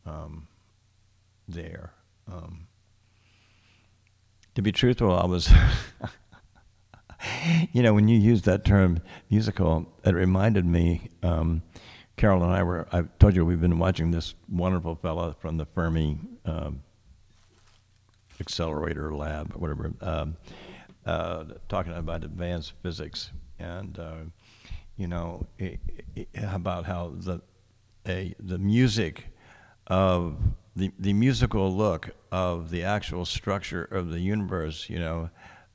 um, 0.06 0.48
there. 1.48 1.92
Um, 2.30 2.68
to 4.54 4.62
be 4.62 4.72
truthful, 4.72 5.12
I 5.12 5.26
was. 5.26 5.50
you 7.72 7.82
know, 7.82 7.94
when 7.94 8.08
you 8.08 8.18
used 8.18 8.44
that 8.44 8.64
term 8.64 9.00
musical, 9.30 9.92
it 10.04 10.14
reminded 10.14 10.66
me. 10.66 11.08
Um, 11.22 11.62
Carol 12.16 12.42
and 12.42 12.52
I 12.52 12.62
were. 12.62 12.86
I 12.92 13.02
told 13.18 13.34
you 13.34 13.44
we've 13.44 13.60
been 13.60 13.78
watching 13.78 14.10
this 14.10 14.34
wonderful 14.48 14.96
fella 14.96 15.34
from 15.40 15.56
the 15.56 15.64
Fermi 15.64 16.18
um, 16.44 16.82
Accelerator 18.42 19.14
Lab, 19.14 19.54
or 19.54 19.58
whatever, 19.58 19.92
um, 20.00 20.36
uh, 21.06 21.44
talking 21.68 21.92
about 21.92 22.24
advanced 22.24 22.72
physics, 22.82 23.30
and 23.58 23.98
uh, 23.98 24.14
you 24.96 25.08
know 25.08 25.46
i 25.60 25.78
i 26.16 26.54
about 26.54 26.84
how 26.84 27.12
the 27.16 27.40
a, 28.06 28.34
the 28.40 28.58
music 28.58 29.28
of 29.86 30.36
the 30.74 30.90
the 30.98 31.12
musical 31.12 31.74
look 31.74 32.10
of 32.30 32.70
the 32.70 32.82
actual 32.82 33.24
structure 33.24 33.84
of 33.84 34.10
the 34.10 34.20
universe, 34.20 34.88
you 34.88 34.98
know, 34.98 35.30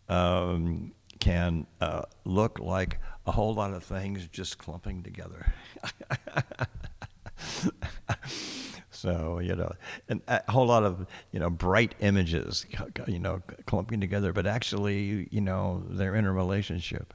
um, 0.10 0.92
can 1.20 1.68
uh, 1.82 2.04
look 2.26 2.60
like 2.60 3.00
a 3.26 3.32
whole 3.32 3.54
lot 3.54 3.74
of 3.74 3.84
things 3.84 4.28
just 4.28 4.58
clumping 4.58 5.04
together. 5.04 5.54
so 8.98 9.40
you 9.40 9.56
know, 9.56 9.72
and 10.10 10.22
a 10.28 10.52
whole 10.52 10.68
lot 10.68 10.84
of 10.84 11.06
you 11.32 11.40
know 11.40 11.50
bright 11.50 11.96
images, 12.00 12.66
you 13.08 13.20
know, 13.20 13.42
clumping 13.66 14.02
together, 14.02 14.34
but 14.34 14.48
actually, 14.48 15.28
you 15.32 15.42
know, 15.42 15.84
they're 15.90 16.16
in 16.16 16.26
a 16.26 16.32
relationship 16.32 17.14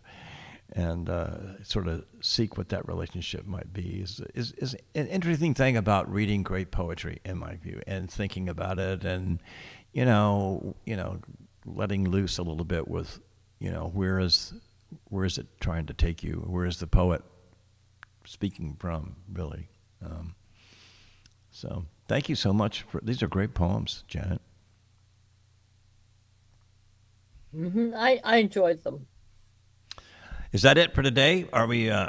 and 0.75 1.11
uh, 1.11 1.63
sort 1.63 1.87
of 1.87 2.05
seek 2.21 2.57
what 2.57 2.71
that 2.71 2.87
relationship 2.89 3.47
might 3.47 3.73
be 3.75 4.01
is, 4.01 4.23
is, 4.35 4.53
is 4.53 4.75
an 4.95 5.07
interesting 5.09 5.53
thing 5.53 5.77
about 5.77 6.11
reading 6.11 6.43
great 6.43 6.71
poetry, 6.71 7.19
in 7.25 7.37
my 7.37 7.57
view, 7.57 7.83
and 7.87 8.11
thinking 8.11 8.49
about 8.49 8.79
it, 8.79 9.05
and 9.05 9.39
you 9.93 10.05
know, 10.05 10.75
you 10.87 10.97
know, 10.97 11.21
letting 11.67 12.09
loose 12.09 12.39
a 12.39 12.43
little 12.43 12.65
bit 12.65 12.89
with, 12.89 13.21
you 13.59 13.71
know, 13.71 13.91
where 13.93 14.19
is 14.19 14.55
where 15.09 15.25
is 15.25 15.39
it 15.39 15.47
trying 15.61 15.87
to 15.87 15.95
take 15.95 16.23
you? 16.23 16.45
Where 16.47 16.67
is 16.67 16.79
the 16.79 16.87
poet 16.87 17.23
speaking 18.25 18.77
from, 18.79 19.17
really? 19.31 19.69
Um, 20.05 20.35
so, 21.53 21.85
thank 22.09 22.29
you 22.29 22.35
so 22.35 22.53
much 22.53 22.83
for 22.83 23.01
these 23.03 23.23
are 23.23 23.29
great 23.29 23.55
poems, 23.55 24.03
Janet. 24.09 24.41
hmm 27.55 27.93
I, 27.95 28.21
I 28.25 28.39
enjoyed 28.39 28.83
them. 28.83 29.07
Is 30.53 30.63
that 30.63 30.77
it 30.79 30.95
for 30.95 31.03
today? 31.03 31.47
Are 31.53 31.67
we? 31.67 31.91
Uh, 31.91 32.09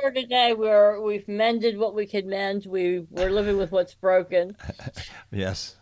for 0.00 0.10
today, 0.10 0.54
we're 0.54 1.00
we've 1.00 1.28
mended 1.28 1.78
what 1.78 1.94
we 1.94 2.06
could 2.06 2.26
mend. 2.26 2.66
We 2.66 3.06
we're 3.10 3.30
living 3.30 3.56
with 3.56 3.70
what's 3.70 3.94
broken. 3.94 4.56
yes, 5.30 5.76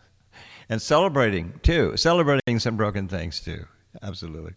and 0.69 0.83
celebrating 0.83 1.59
too. 1.63 1.97
Celebrating 1.97 2.59
some 2.59 2.77
broken 2.77 3.09
things 3.09 3.41
too. 3.41 3.67
Absolutely. 4.03 4.53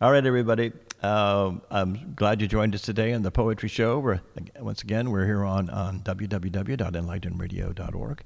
All 0.00 0.10
right, 0.10 0.24
everybody. 0.26 0.72
Um, 1.04 1.62
I'm 1.70 2.14
glad 2.14 2.40
you 2.40 2.48
joined 2.48 2.74
us 2.74 2.80
today 2.80 3.12
on 3.12 3.20
the 3.20 3.30
Poetry 3.30 3.68
Show. 3.68 3.98
We're, 3.98 4.22
once 4.58 4.80
again, 4.80 5.10
we're 5.10 5.26
here 5.26 5.44
on, 5.44 5.68
on 5.68 6.00
www.enlightenradio.org. 6.00 8.22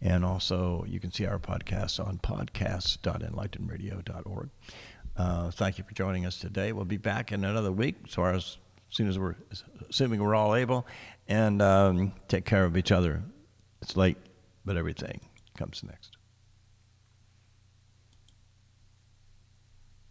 And 0.00 0.24
also, 0.24 0.86
you 0.88 0.98
can 0.98 1.12
see 1.12 1.26
our 1.26 1.38
podcasts 1.38 2.02
on 2.02 2.20
podcasts.enlightenradio.org. 2.20 4.48
Uh, 5.14 5.50
thank 5.50 5.76
you 5.76 5.84
for 5.84 5.92
joining 5.92 6.24
us 6.24 6.38
today. 6.38 6.72
We'll 6.72 6.86
be 6.86 6.96
back 6.96 7.32
in 7.32 7.44
another 7.44 7.70
week, 7.70 7.96
as 8.06 8.14
far 8.14 8.32
as, 8.32 8.56
as 8.90 8.96
soon 8.96 9.08
as 9.08 9.18
we're 9.18 9.36
assuming 9.90 10.22
we're 10.22 10.34
all 10.34 10.54
able, 10.54 10.86
and 11.28 11.60
um, 11.60 12.14
take 12.28 12.46
care 12.46 12.64
of 12.64 12.78
each 12.78 12.92
other. 12.92 13.22
It's 13.82 13.94
late, 13.94 14.16
but 14.64 14.78
everything 14.78 15.20
comes 15.58 15.82
next. 15.84 16.16